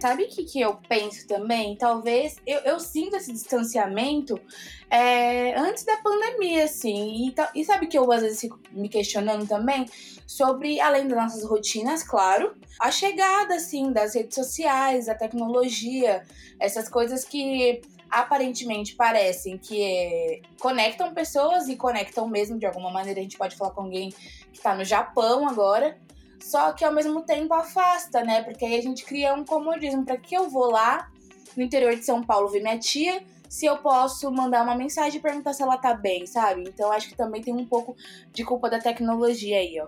Sabe 0.00 0.24
o 0.24 0.28
que, 0.28 0.44
que 0.44 0.60
eu 0.60 0.76
penso 0.88 1.26
também? 1.26 1.76
Talvez 1.76 2.36
eu, 2.46 2.60
eu 2.60 2.80
sinto 2.80 3.16
esse 3.16 3.30
distanciamento 3.32 4.40
é, 4.88 5.54
antes 5.58 5.84
da 5.84 5.98
pandemia, 5.98 6.64
assim. 6.64 7.28
E, 7.28 7.34
e 7.60 7.64
sabe 7.64 7.86
que 7.86 7.98
eu 7.98 8.10
às 8.10 8.22
vezes 8.22 8.40
fico 8.40 8.58
me 8.72 8.88
questionando 8.88 9.46
também 9.46 9.86
sobre, 10.26 10.80
além 10.80 11.06
das 11.06 11.18
nossas 11.18 11.44
rotinas, 11.44 12.02
claro, 12.02 12.54
a 12.80 12.90
chegada, 12.90 13.56
assim, 13.56 13.92
das 13.92 14.14
redes 14.14 14.34
sociais, 14.34 15.08
a 15.08 15.14
tecnologia, 15.14 16.24
essas 16.58 16.88
coisas 16.88 17.24
que 17.24 17.82
aparentemente 18.10 18.96
parecem 18.96 19.56
que 19.56 19.82
é, 19.82 20.40
conectam 20.58 21.14
pessoas 21.14 21.68
e 21.68 21.76
conectam 21.76 22.26
mesmo 22.26 22.58
de 22.58 22.66
alguma 22.66 22.90
maneira. 22.90 23.20
A 23.20 23.22
gente 23.22 23.38
pode 23.38 23.54
falar 23.54 23.70
com 23.70 23.82
alguém 23.82 24.10
que 24.10 24.56
está 24.58 24.74
no 24.74 24.84
Japão 24.84 25.46
agora, 25.46 25.96
só 26.40 26.72
que 26.72 26.84
ao 26.84 26.92
mesmo 26.92 27.22
tempo 27.22 27.54
afasta, 27.54 28.22
né? 28.24 28.42
Porque 28.42 28.64
aí 28.64 28.76
a 28.76 28.82
gente 28.82 29.04
cria 29.04 29.34
um 29.34 29.44
comodismo. 29.44 30.04
Para 30.04 30.16
que 30.16 30.34
eu 30.34 30.48
vou 30.48 30.70
lá 30.70 31.10
no 31.56 31.62
interior 31.62 31.94
de 31.94 32.04
São 32.04 32.22
Paulo 32.22 32.48
ver 32.48 32.60
minha 32.60 32.78
tia 32.78 33.22
se 33.48 33.66
eu 33.66 33.78
posso 33.78 34.30
mandar 34.30 34.62
uma 34.62 34.76
mensagem 34.76 35.18
e 35.18 35.22
perguntar 35.22 35.52
se 35.52 35.62
ela 35.62 35.76
tá 35.76 35.92
bem, 35.92 36.24
sabe? 36.24 36.62
Então 36.68 36.92
acho 36.92 37.08
que 37.08 37.16
também 37.16 37.42
tem 37.42 37.52
um 37.52 37.66
pouco 37.66 37.96
de 38.32 38.44
culpa 38.44 38.70
da 38.70 38.78
tecnologia 38.78 39.58
aí, 39.58 39.80
ó. 39.80 39.86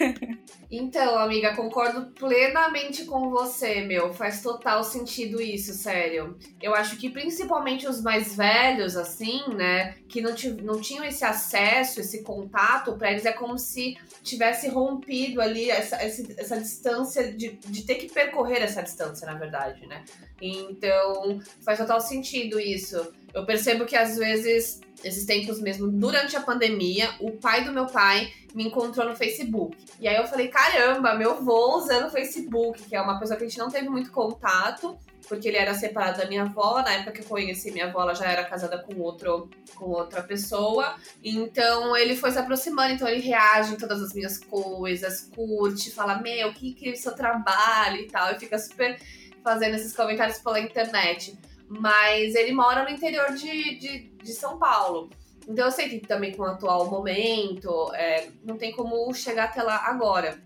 Então, 0.74 1.18
amiga, 1.18 1.54
concordo 1.54 2.06
plenamente 2.12 3.04
com 3.04 3.28
você, 3.28 3.82
meu. 3.82 4.14
Faz 4.14 4.40
total 4.40 4.82
sentido 4.82 5.38
isso, 5.38 5.74
sério. 5.74 6.38
Eu 6.62 6.74
acho 6.74 6.96
que 6.96 7.10
principalmente 7.10 7.86
os 7.86 8.00
mais 8.00 8.34
velhos, 8.34 8.96
assim, 8.96 9.42
né, 9.54 9.96
que 10.08 10.22
não, 10.22 10.34
não 10.62 10.80
tinham 10.80 11.04
esse 11.04 11.26
acesso, 11.26 12.00
esse 12.00 12.22
contato, 12.22 12.96
para 12.96 13.10
eles 13.10 13.26
é 13.26 13.32
como 13.32 13.58
se 13.58 13.98
tivesse 14.22 14.66
rompido 14.70 15.42
ali 15.42 15.70
essa, 15.70 15.96
essa, 15.96 16.22
essa 16.38 16.58
distância, 16.58 17.30
de, 17.30 17.50
de 17.50 17.82
ter 17.82 17.96
que 17.96 18.10
percorrer 18.10 18.62
essa 18.62 18.82
distância, 18.82 19.26
na 19.26 19.34
verdade, 19.34 19.86
né? 19.86 20.02
Então, 20.40 21.38
faz 21.62 21.78
total 21.78 22.00
sentido 22.00 22.58
isso. 22.58 23.12
Eu 23.34 23.44
percebo 23.44 23.84
que 23.84 23.94
às 23.94 24.16
vezes, 24.16 24.80
esses 25.04 25.26
tempos 25.26 25.60
mesmo, 25.60 25.86
durante 25.88 26.34
a 26.34 26.40
pandemia, 26.40 27.10
o 27.20 27.32
pai 27.32 27.62
do 27.62 27.72
meu 27.72 27.86
pai 27.86 28.32
me 28.54 28.64
encontrou 28.64 29.08
no 29.08 29.16
Facebook. 29.16 29.76
E 30.00 30.06
aí 30.06 30.16
eu 30.16 30.26
falei, 30.26 30.48
caramba, 30.62 31.14
meu 31.14 31.32
avô 31.32 31.76
usando 31.76 32.06
o 32.06 32.10
Facebook, 32.10 32.84
que 32.84 32.94
é 32.94 33.00
uma 33.00 33.18
pessoa 33.18 33.36
que 33.36 33.44
a 33.44 33.48
gente 33.48 33.58
não 33.58 33.68
teve 33.68 33.88
muito 33.88 34.12
contato, 34.12 34.96
porque 35.28 35.48
ele 35.48 35.56
era 35.56 35.74
separado 35.74 36.18
da 36.18 36.28
minha 36.28 36.42
avó. 36.42 36.80
Na 36.82 36.92
época 36.92 37.12
que 37.12 37.20
eu 37.20 37.26
conheci 37.26 37.72
minha 37.72 37.86
avó, 37.86 38.02
ela 38.02 38.14
já 38.14 38.26
era 38.26 38.44
casada 38.44 38.78
com 38.78 39.00
outro, 39.00 39.50
com 39.74 39.86
outra 39.86 40.22
pessoa. 40.22 40.94
Então 41.22 41.96
ele 41.96 42.16
foi 42.16 42.30
se 42.30 42.38
aproximando, 42.38 42.94
então 42.94 43.08
ele 43.08 43.20
reage 43.20 43.74
em 43.74 43.76
todas 43.76 44.00
as 44.00 44.12
minhas 44.12 44.38
coisas, 44.38 45.28
curte, 45.34 45.90
fala, 45.90 46.20
meu, 46.20 46.48
o 46.48 46.54
que 46.54 46.74
que 46.74 46.88
é 46.88 46.92
o 46.92 46.96
seu 46.96 47.14
trabalho 47.14 47.96
e 47.96 48.06
tal, 48.06 48.32
e 48.32 48.38
fica 48.38 48.58
super 48.58 49.00
fazendo 49.42 49.74
esses 49.74 49.94
comentários 49.94 50.38
pela 50.38 50.60
internet. 50.60 51.36
Mas 51.68 52.34
ele 52.34 52.52
mora 52.52 52.84
no 52.84 52.90
interior 52.90 53.32
de, 53.32 53.78
de, 53.78 53.98
de 54.22 54.32
São 54.32 54.58
Paulo. 54.58 55.10
Então 55.48 55.66
eu 55.66 55.72
sei 55.72 55.88
que 55.88 55.98
também 56.00 56.32
com 56.32 56.42
o 56.42 56.46
atual 56.46 56.90
momento, 56.90 57.92
é, 57.94 58.28
não 58.44 58.56
tem 58.56 58.72
como 58.72 59.12
chegar 59.14 59.44
até 59.44 59.62
lá 59.62 59.86
agora. 59.86 60.40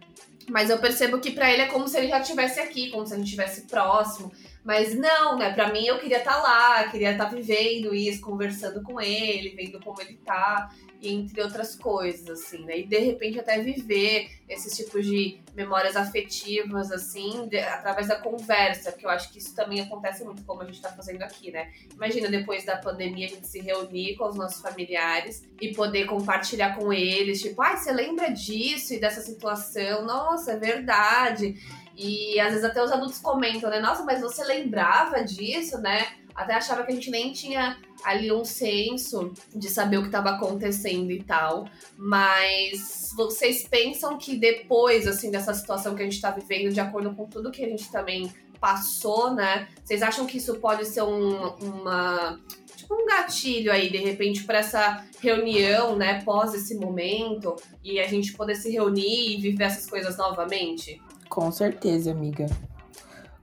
Mas 0.48 0.70
eu 0.70 0.78
percebo 0.78 1.18
que 1.18 1.32
para 1.32 1.50
ele 1.52 1.62
é 1.62 1.66
como 1.66 1.88
se 1.88 1.98
ele 1.98 2.08
já 2.08 2.20
estivesse 2.20 2.60
aqui, 2.60 2.90
como 2.90 3.06
se 3.06 3.14
a 3.14 3.16
gente 3.16 3.26
estivesse 3.26 3.62
próximo. 3.62 4.32
Mas 4.64 4.94
não, 4.94 5.36
né? 5.36 5.52
Para 5.52 5.72
mim 5.72 5.84
eu 5.84 5.98
queria 5.98 6.18
estar 6.18 6.34
tá 6.34 6.42
lá, 6.42 6.88
queria 6.88 7.12
estar 7.12 7.26
tá 7.26 7.34
vivendo 7.34 7.94
isso, 7.94 8.20
conversando 8.20 8.82
com 8.82 9.00
ele, 9.00 9.54
vendo 9.56 9.80
como 9.80 10.00
ele 10.00 10.18
tá 10.24 10.70
entre 11.02 11.42
outras 11.42 11.74
coisas, 11.74 12.28
assim, 12.28 12.64
né? 12.64 12.78
E 12.78 12.86
de 12.86 12.98
repente 12.98 13.38
até 13.38 13.60
viver 13.60 14.30
esses 14.48 14.76
tipos 14.76 15.04
de 15.04 15.40
memórias 15.54 15.96
afetivas, 15.96 16.92
assim, 16.92 17.48
de, 17.48 17.58
através 17.58 18.08
da 18.08 18.16
conversa, 18.16 18.92
porque 18.92 19.06
eu 19.06 19.10
acho 19.10 19.32
que 19.32 19.38
isso 19.38 19.54
também 19.54 19.80
acontece 19.80 20.24
muito 20.24 20.42
como 20.44 20.62
a 20.62 20.64
gente 20.64 20.80
tá 20.80 20.90
fazendo 20.90 21.22
aqui, 21.22 21.50
né? 21.50 21.72
Imagina 21.94 22.28
depois 22.28 22.64
da 22.64 22.76
pandemia 22.76 23.26
a 23.26 23.30
gente 23.30 23.46
se 23.46 23.60
reunir 23.60 24.16
com 24.16 24.28
os 24.28 24.36
nossos 24.36 24.60
familiares 24.60 25.42
e 25.60 25.74
poder 25.74 26.06
compartilhar 26.06 26.76
com 26.76 26.92
eles, 26.92 27.40
tipo, 27.40 27.60
ai, 27.62 27.76
você 27.76 27.92
lembra 27.92 28.28
disso 28.28 28.94
e 28.94 29.00
dessa 29.00 29.20
situação? 29.20 30.04
Nossa, 30.04 30.52
é 30.52 30.56
verdade. 30.56 31.56
E 31.96 32.38
às 32.38 32.50
vezes 32.50 32.64
até 32.64 32.82
os 32.82 32.92
adultos 32.92 33.18
comentam, 33.18 33.70
né? 33.70 33.80
Nossa, 33.80 34.04
mas 34.04 34.20
você 34.20 34.44
lembrava 34.44 35.24
disso, 35.24 35.78
né? 35.78 36.06
Até 36.34 36.54
achava 36.54 36.84
que 36.84 36.92
a 36.92 36.94
gente 36.94 37.10
nem 37.10 37.32
tinha 37.32 37.78
ali 38.04 38.32
um 38.32 38.44
senso 38.44 39.32
de 39.54 39.68
saber 39.68 39.98
o 39.98 40.02
que 40.02 40.08
estava 40.08 40.30
acontecendo 40.30 41.10
e 41.10 41.22
tal. 41.22 41.68
Mas 41.96 43.12
vocês 43.16 43.66
pensam 43.68 44.18
que 44.18 44.36
depois, 44.36 45.06
assim, 45.06 45.30
dessa 45.30 45.54
situação 45.54 45.94
que 45.94 46.02
a 46.02 46.04
gente 46.04 46.16
está 46.16 46.30
vivendo, 46.30 46.72
de 46.72 46.80
acordo 46.80 47.14
com 47.14 47.26
tudo 47.26 47.50
que 47.50 47.64
a 47.64 47.68
gente 47.68 47.90
também 47.90 48.32
passou, 48.60 49.34
né? 49.34 49.68
Vocês 49.84 50.02
acham 50.02 50.26
que 50.26 50.38
isso 50.38 50.56
pode 50.56 50.86
ser 50.86 51.02
um, 51.02 51.48
uma 51.56 52.40
tipo 52.76 52.94
um 52.94 53.06
gatilho 53.06 53.72
aí, 53.72 53.90
de 53.90 53.98
repente, 53.98 54.44
para 54.44 54.58
essa 54.58 55.04
reunião, 55.20 55.96
né, 55.96 56.22
pós 56.22 56.54
esse 56.54 56.76
momento, 56.76 57.56
e 57.82 57.98
a 57.98 58.06
gente 58.06 58.32
poder 58.34 58.54
se 58.54 58.70
reunir 58.70 59.32
e 59.32 59.40
viver 59.40 59.64
essas 59.64 59.88
coisas 59.88 60.16
novamente? 60.16 61.00
Com 61.28 61.50
certeza, 61.50 62.12
amiga. 62.12 62.46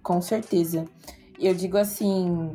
Com 0.02 0.22
certeza. 0.22 0.86
Eu 1.40 1.54
digo 1.54 1.78
assim, 1.78 2.54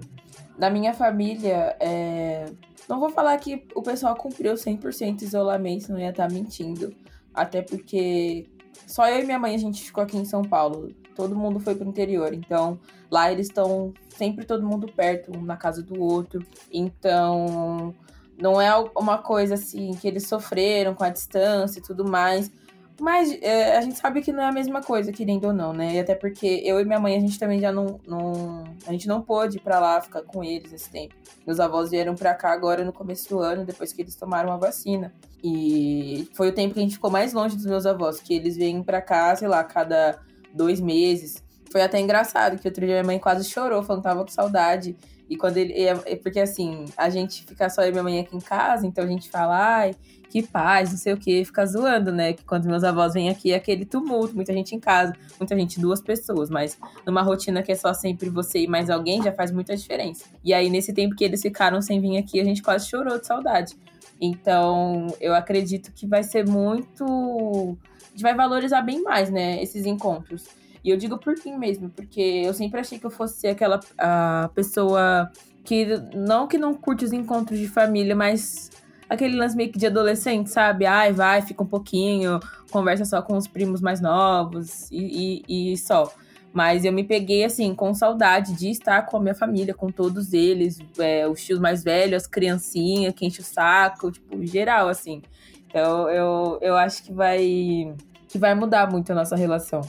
na 0.59 0.69
minha 0.69 0.93
família, 0.93 1.77
é... 1.79 2.47
não 2.89 2.99
vou 2.99 3.11
falar 3.11 3.37
que 3.39 3.65
o 3.75 3.83
pessoal 3.83 4.17
cumpriu 4.17 4.55
100% 4.55 5.23
isolamento, 5.23 5.93
não 5.93 5.99
ia 5.99 6.11
estar 6.11 6.29
tá 6.29 6.35
mentindo. 6.35 6.93
Até 7.33 7.63
porque 7.63 8.47
só 8.87 9.09
eu 9.09 9.21
e 9.21 9.25
minha 9.25 9.39
mãe 9.39 9.55
a 9.55 9.59
gente 9.59 9.83
ficou 9.83 10.03
aqui 10.03 10.17
em 10.17 10.25
São 10.25 10.43
Paulo. 10.43 10.93
Todo 11.15 11.37
mundo 11.37 11.61
foi 11.61 11.75
pro 11.75 11.89
interior. 11.89 12.35
Então, 12.35 12.79
lá 13.11 13.31
eles 13.31 13.47
estão 13.47 13.93
sempre 14.09 14.45
todo 14.45 14.67
mundo 14.67 14.89
perto, 14.89 15.37
um 15.37 15.43
na 15.43 15.57
casa 15.57 15.83
do 15.83 16.01
outro. 16.03 16.45
Então, 16.73 17.95
não 18.41 18.61
é 18.61 18.75
uma 18.97 19.19
coisa 19.19 19.55
assim 19.55 19.93
que 19.93 20.09
eles 20.09 20.27
sofreram 20.27 20.95
com 20.95 21.05
a 21.05 21.11
distância 21.11 21.79
e 21.79 21.83
tudo 21.83 22.09
mais. 22.09 22.51
Mas 23.01 23.31
é, 23.43 23.77
a 23.77 23.81
gente 23.81 23.97
sabe 23.97 24.21
que 24.21 24.33
não 24.33 24.43
é 24.43 24.47
a 24.47 24.53
mesma 24.53 24.83
coisa, 24.83 25.13
querendo 25.13 25.47
ou 25.47 25.53
não, 25.53 25.73
né? 25.73 25.95
E 25.95 26.01
até 26.01 26.15
porque 26.15 26.63
eu 26.65 26.81
e 26.81 26.85
minha 26.85 26.99
mãe, 26.99 27.17
a 27.17 27.21
gente 27.21 27.39
também 27.39 27.61
já 27.61 27.71
não. 27.71 28.01
não 28.07 28.65
a 28.87 28.93
gente 28.93 29.07
não 29.07 29.23
pôde 29.23 29.59
ir 29.59 29.61
pra 29.61 29.79
lá 29.79 30.01
ficar 30.01 30.23
com 30.23 30.43
eles 30.43 30.73
esse 30.73 30.91
tempo. 30.91 31.15
Meus 31.47 31.61
avós 31.61 31.91
vieram 31.91 32.15
pra 32.17 32.35
cá 32.35 32.53
agora 32.53 32.85
no 32.85 32.93
começo 32.93 33.29
do 33.29 33.39
ano, 33.39 33.65
depois 33.65 33.93
que 33.93 34.03
eles 34.03 34.17
tomaram 34.17 34.53
a 34.53 34.57
vacina. 34.57 35.13
E 35.43 36.29
foi 36.35 36.49
o 36.49 36.53
tempo 36.53 36.75
que 36.75 36.81
a 36.81 36.83
gente 36.83 36.95
ficou 36.95 37.11
mais 37.11 37.33
longe 37.33 37.55
dos 37.55 37.67
meus 37.67 37.87
avós, 37.87 38.21
que 38.21 38.35
eles 38.35 38.57
vêm 38.57 38.83
pra 38.83 39.01
cá, 39.01 39.35
sei 39.37 39.47
lá, 39.47 39.63
cada 39.63 40.19
dois 40.53 40.81
meses. 40.81 41.43
Foi 41.71 41.83
até 41.83 42.01
engraçado, 42.01 42.59
que 42.59 42.67
outro 42.67 42.85
dia 42.85 42.97
minha 42.97 43.05
mãe 43.05 43.19
quase 43.19 43.49
chorou, 43.49 43.83
falando 43.83 44.03
que 44.03 44.09
tava 44.09 44.25
com 44.25 44.31
saudade. 44.31 44.97
E 45.29 45.37
quando 45.37 45.57
ele. 45.57 45.75
É, 45.75 45.95
porque 46.17 46.41
assim, 46.41 46.87
a 46.97 47.11
gente 47.11 47.45
fica 47.45 47.69
só 47.69 47.83
eu 47.83 47.89
e 47.89 47.93
minha 47.93 48.03
mãe 48.03 48.21
aqui 48.21 48.37
em 48.37 48.41
casa, 48.41 48.87
então 48.87 49.05
a 49.05 49.07
gente 49.07 49.29
fala, 49.29 49.79
ai, 49.79 49.95
que 50.31 50.43
paz, 50.43 50.91
não 50.91 50.99
sei 50.99 51.13
o 51.13 51.17
que, 51.17 51.45
fica 51.45 51.65
zoando, 51.65 52.13
né? 52.13 52.33
Que 52.33 52.45
quando 52.45 52.67
meus 52.67 52.85
avós 52.85 53.15
vêm 53.15 53.29
aqui 53.29 53.53
é 53.53 53.57
aquele 53.57 53.85
tumulto, 53.85 54.35
muita 54.35 54.53
gente 54.53 54.75
em 54.75 54.81
casa, 54.81 55.15
muita 55.39 55.57
gente, 55.57 55.81
duas 55.81 56.01
pessoas, 56.01 56.51
mas 56.51 56.79
numa 57.07 57.23
rotina 57.23 57.63
que 57.63 57.73
é 57.73 57.75
só 57.75 57.93
sempre 57.95 58.29
você 58.29 58.61
e 58.61 58.67
mais 58.67 58.91
alguém 58.91 59.23
já 59.23 59.33
faz 59.33 59.51
muita 59.51 59.77
diferença. 59.77 60.27
E 60.45 60.53
aí, 60.53 60.69
nesse 60.69 60.93
tempo 60.93 61.15
que 61.15 61.25
eles 61.25 61.41
ficaram 61.41 61.81
sem 61.81 62.01
vir 62.01 62.19
aqui, 62.19 62.41
a 62.41 62.45
gente 62.45 62.63
quase 62.63 62.89
chorou 62.89 63.19
de 63.19 63.27
saudade. 63.27 63.77
Então, 64.21 65.07
eu 65.21 65.35
acredito 65.35 65.93
que 65.93 66.07
vai 66.07 66.23
ser 66.23 66.47
muito. 66.47 67.05
A 67.05 68.11
gente 68.11 68.23
vai 68.23 68.35
valorizar 68.35 68.83
bem 68.83 69.03
mais, 69.03 69.31
né, 69.31 69.63
esses 69.63 69.87
encontros. 69.87 70.47
E 70.89 70.91
eu 70.91 70.97
digo 70.97 71.19
por 71.19 71.35
mim 71.45 71.55
mesmo, 71.59 71.91
porque 71.91 72.43
eu 72.47 72.55
sempre 72.55 72.81
achei 72.81 72.99
que 72.99 73.05
eu 73.05 73.11
fosse 73.11 73.47
aquela 73.47 73.79
a 73.99 74.49
pessoa 74.55 75.31
que 75.63 75.85
não 76.15 76.49
que 76.49 76.57
não 76.57 76.73
curte 76.73 77.05
os 77.05 77.13
encontros 77.13 77.59
de 77.59 77.69
família, 77.69 78.17
mas 78.17 78.71
aquele 79.07 79.37
lance 79.37 79.55
meio 79.55 79.71
que 79.71 79.79
de 79.79 79.87
adolescente, 79.87 80.49
sabe? 80.49 80.87
Ai, 80.87 81.13
vai, 81.13 81.43
fica 81.43 81.63
um 81.63 81.67
pouquinho, 81.67 82.41
conversa 82.71 83.05
só 83.05 83.21
com 83.21 83.37
os 83.37 83.47
primos 83.47 83.83
mais 83.83 84.01
novos 84.01 84.91
e, 84.91 85.43
e, 85.47 85.73
e 85.73 85.77
só. 85.77 86.11
Mas 86.55 86.87
eu 86.87 86.93
me 86.93 87.05
peguei, 87.05 87.45
assim, 87.45 87.75
com 87.75 87.93
saudade 87.93 88.55
de 88.55 88.71
estar 88.71 89.03
com 89.03 89.19
a 89.19 89.21
minha 89.21 89.35
família, 89.35 89.75
com 89.75 89.93
todos 89.93 90.33
eles, 90.33 90.79
é, 90.99 91.29
os 91.29 91.45
tios 91.45 91.61
mais 91.61 91.85
velhos, 91.85 92.23
as 92.23 92.27
criancinhas 92.27 93.13
que 93.13 93.27
enchem 93.27 93.43
o 93.43 93.45
saco, 93.45 94.11
tipo, 94.11 94.43
geral, 94.47 94.89
assim. 94.89 95.21
Então, 95.67 96.09
eu, 96.09 96.59
eu 96.63 96.75
acho 96.77 97.03
que 97.03 97.13
vai, 97.13 97.95
que 98.27 98.39
vai 98.39 98.55
mudar 98.55 98.91
muito 98.91 99.13
a 99.13 99.15
nossa 99.15 99.37
relação. 99.37 99.83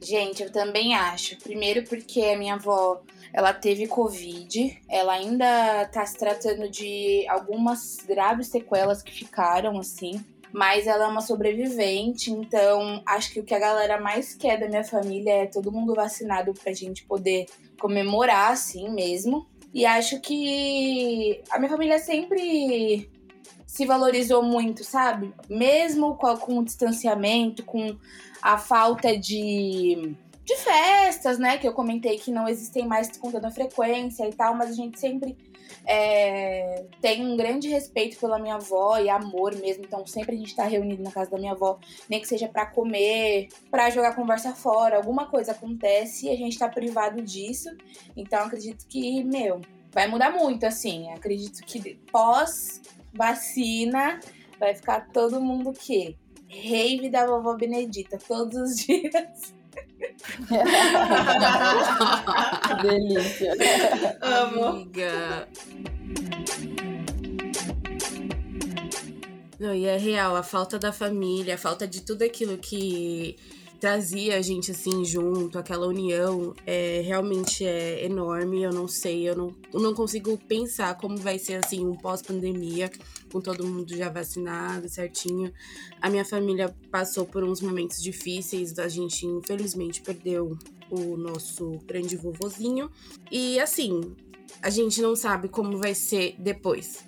Gente, 0.00 0.42
eu 0.42 0.52
também 0.52 0.94
acho. 0.94 1.36
Primeiro 1.38 1.84
porque 1.84 2.20
a 2.22 2.38
minha 2.38 2.54
avó, 2.54 3.02
ela 3.32 3.52
teve 3.52 3.86
Covid, 3.86 4.80
ela 4.88 5.14
ainda 5.14 5.86
tá 5.86 6.04
se 6.04 6.16
tratando 6.16 6.68
de 6.68 7.26
algumas 7.28 7.96
graves 8.06 8.48
sequelas 8.48 9.02
que 9.02 9.12
ficaram, 9.12 9.78
assim. 9.78 10.22
Mas 10.52 10.86
ela 10.86 11.04
é 11.04 11.08
uma 11.08 11.20
sobrevivente, 11.20 12.30
então 12.30 13.02
acho 13.04 13.32
que 13.32 13.40
o 13.40 13.44
que 13.44 13.54
a 13.54 13.58
galera 13.58 14.00
mais 14.00 14.34
quer 14.34 14.58
da 14.58 14.68
minha 14.68 14.84
família 14.84 15.42
é 15.42 15.46
todo 15.46 15.72
mundo 15.72 15.94
vacinado 15.94 16.54
pra 16.54 16.72
gente 16.72 17.04
poder 17.04 17.46
comemorar, 17.78 18.52
assim 18.52 18.88
mesmo. 18.88 19.46
E 19.74 19.84
acho 19.84 20.20
que 20.20 21.42
a 21.50 21.58
minha 21.58 21.70
família 21.70 21.98
sempre 21.98 23.10
se 23.76 23.84
valorizou 23.84 24.42
muito, 24.42 24.82
sabe? 24.82 25.34
Mesmo 25.50 26.16
com, 26.16 26.34
com 26.38 26.58
o 26.58 26.64
distanciamento, 26.64 27.62
com 27.62 27.94
a 28.40 28.56
falta 28.56 29.16
de, 29.18 30.16
de 30.42 30.56
festas, 30.56 31.38
né? 31.38 31.58
Que 31.58 31.68
eu 31.68 31.74
comentei 31.74 32.18
que 32.18 32.30
não 32.30 32.48
existem 32.48 32.86
mais 32.86 33.14
com 33.18 33.30
toda 33.30 33.50
frequência 33.50 34.26
e 34.26 34.32
tal, 34.32 34.54
mas 34.54 34.70
a 34.70 34.72
gente 34.72 34.98
sempre 34.98 35.36
é, 35.84 36.86
tem 37.02 37.26
um 37.26 37.36
grande 37.36 37.68
respeito 37.68 38.18
pela 38.18 38.38
minha 38.38 38.54
avó 38.54 38.96
e 38.98 39.10
amor 39.10 39.54
mesmo. 39.56 39.84
Então, 39.84 40.06
sempre 40.06 40.36
a 40.36 40.38
gente 40.38 40.56
tá 40.56 40.64
reunido 40.64 41.02
na 41.02 41.12
casa 41.12 41.30
da 41.30 41.36
minha 41.36 41.52
avó, 41.52 41.78
nem 42.08 42.18
que 42.18 42.26
seja 42.26 42.48
para 42.48 42.64
comer, 42.64 43.48
para 43.70 43.90
jogar 43.90 44.16
conversa 44.16 44.54
fora, 44.54 44.96
alguma 44.96 45.26
coisa 45.26 45.52
acontece 45.52 46.26
e 46.26 46.30
a 46.30 46.36
gente 46.36 46.58
tá 46.58 46.66
privado 46.66 47.20
disso. 47.20 47.68
Então, 48.16 48.40
acredito 48.46 48.86
que, 48.88 49.22
meu, 49.22 49.60
vai 49.92 50.06
mudar 50.06 50.30
muito, 50.30 50.64
assim. 50.64 51.10
Acredito 51.12 51.62
que 51.66 51.94
pós 52.10 52.80
vacina 53.16 54.20
vai 54.58 54.74
ficar 54.74 55.08
todo 55.12 55.40
mundo 55.40 55.72
que 55.72 56.16
rave 56.48 57.08
da 57.10 57.26
vovó 57.26 57.56
Benedita 57.56 58.18
todos 58.26 58.56
os 58.56 58.76
dias. 58.76 59.54
que 62.66 62.82
delícia. 62.82 63.52
Amo. 64.20 64.64
Amiga. 64.64 65.48
Não, 69.58 69.74
e 69.74 69.86
é 69.86 69.96
real, 69.96 70.36
a 70.36 70.42
falta 70.42 70.78
da 70.78 70.92
família, 70.92 71.54
a 71.54 71.58
falta 71.58 71.86
de 71.86 72.02
tudo 72.02 72.22
aquilo 72.22 72.58
que 72.58 73.36
trazia 73.80 74.36
a 74.36 74.42
gente 74.42 74.70
assim 74.70 75.04
junto, 75.04 75.58
aquela 75.58 75.86
união, 75.86 76.54
é, 76.66 77.02
realmente 77.04 77.64
é 77.64 78.04
enorme. 78.04 78.62
Eu 78.62 78.72
não 78.72 78.88
sei, 78.88 79.28
eu 79.28 79.36
não, 79.36 79.54
eu 79.72 79.80
não 79.80 79.94
consigo 79.94 80.36
pensar 80.36 80.96
como 80.96 81.16
vai 81.16 81.38
ser 81.38 81.54
assim 81.64 81.86
um 81.86 81.94
pós-pandemia, 81.94 82.90
com 83.30 83.40
todo 83.40 83.66
mundo 83.66 83.96
já 83.96 84.08
vacinado 84.08 84.88
certinho. 84.88 85.52
A 86.00 86.10
minha 86.10 86.24
família 86.24 86.74
passou 86.90 87.26
por 87.26 87.44
uns 87.44 87.60
momentos 87.60 88.02
difíceis, 88.02 88.78
a 88.78 88.88
gente 88.88 89.26
infelizmente 89.26 90.00
perdeu 90.02 90.58
o 90.90 91.16
nosso 91.16 91.78
grande 91.86 92.16
vovozinho. 92.16 92.90
E 93.30 93.58
assim, 93.60 94.14
a 94.62 94.70
gente 94.70 95.00
não 95.00 95.14
sabe 95.14 95.48
como 95.48 95.76
vai 95.78 95.94
ser 95.94 96.34
depois. 96.38 97.04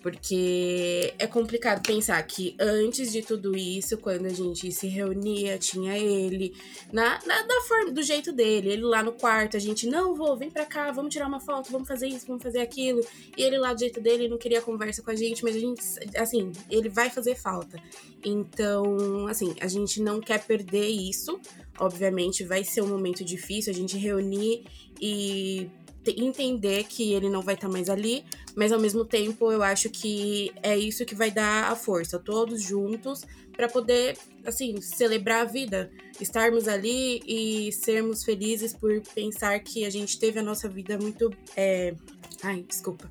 Porque 0.00 1.14
é 1.18 1.26
complicado 1.26 1.82
pensar 1.86 2.22
que 2.22 2.56
antes 2.58 3.12
de 3.12 3.22
tudo 3.22 3.56
isso, 3.56 3.98
quando 3.98 4.26
a 4.26 4.30
gente 4.30 4.70
se 4.72 4.86
reunia, 4.88 5.58
tinha 5.58 5.96
ele 5.96 6.54
na, 6.92 7.18
na 7.24 7.42
da 7.42 7.60
forma, 7.68 7.92
do 7.92 8.02
jeito 8.02 8.32
dele, 8.32 8.70
ele 8.70 8.82
lá 8.82 9.02
no 9.02 9.12
quarto, 9.12 9.56
a 9.56 9.60
gente, 9.60 9.86
não, 9.86 10.14
vou, 10.14 10.36
vem 10.36 10.50
pra 10.50 10.64
cá, 10.64 10.90
vamos 10.90 11.12
tirar 11.12 11.26
uma 11.26 11.40
foto, 11.40 11.70
vamos 11.70 11.86
fazer 11.86 12.08
isso, 12.08 12.26
vamos 12.26 12.42
fazer 12.42 12.60
aquilo. 12.60 13.00
E 13.36 13.42
ele 13.42 13.58
lá 13.58 13.72
do 13.72 13.80
jeito 13.80 14.00
dele 14.00 14.28
não 14.28 14.38
queria 14.38 14.60
conversa 14.60 15.02
com 15.02 15.10
a 15.10 15.14
gente, 15.14 15.42
mas 15.44 15.56
a 15.56 15.58
gente, 15.58 15.82
assim, 16.16 16.52
ele 16.70 16.88
vai 16.88 17.10
fazer 17.10 17.34
falta. 17.34 17.80
Então, 18.24 19.26
assim, 19.26 19.54
a 19.60 19.66
gente 19.66 20.00
não 20.00 20.20
quer 20.20 20.44
perder 20.44 20.88
isso. 20.88 21.40
Obviamente, 21.78 22.44
vai 22.44 22.64
ser 22.64 22.82
um 22.82 22.88
momento 22.88 23.24
difícil 23.24 23.72
a 23.72 23.74
gente 23.74 23.96
reunir 23.96 24.64
e 25.00 25.68
entender 26.06 26.84
que 26.84 27.12
ele 27.12 27.28
não 27.28 27.42
vai 27.42 27.54
estar 27.54 27.68
tá 27.68 27.72
mais 27.72 27.88
ali, 27.88 28.24
mas 28.56 28.72
ao 28.72 28.80
mesmo 28.80 29.04
tempo 29.04 29.50
eu 29.52 29.62
acho 29.62 29.88
que 29.90 30.52
é 30.62 30.76
isso 30.76 31.04
que 31.04 31.14
vai 31.14 31.30
dar 31.30 31.70
a 31.70 31.76
força, 31.76 32.18
todos 32.18 32.62
juntos, 32.62 33.22
para 33.56 33.68
poder, 33.68 34.16
assim, 34.46 34.80
celebrar 34.80 35.42
a 35.42 35.44
vida, 35.44 35.90
estarmos 36.20 36.66
ali 36.66 37.20
e 37.26 37.72
sermos 37.72 38.24
felizes 38.24 38.72
por 38.72 39.00
pensar 39.14 39.58
que 39.60 39.84
a 39.84 39.90
gente 39.90 40.18
teve 40.18 40.38
a 40.38 40.42
nossa 40.42 40.68
vida 40.68 40.98
muito. 40.98 41.30
É... 41.56 41.94
Ai, 42.42 42.64
desculpa 42.66 43.10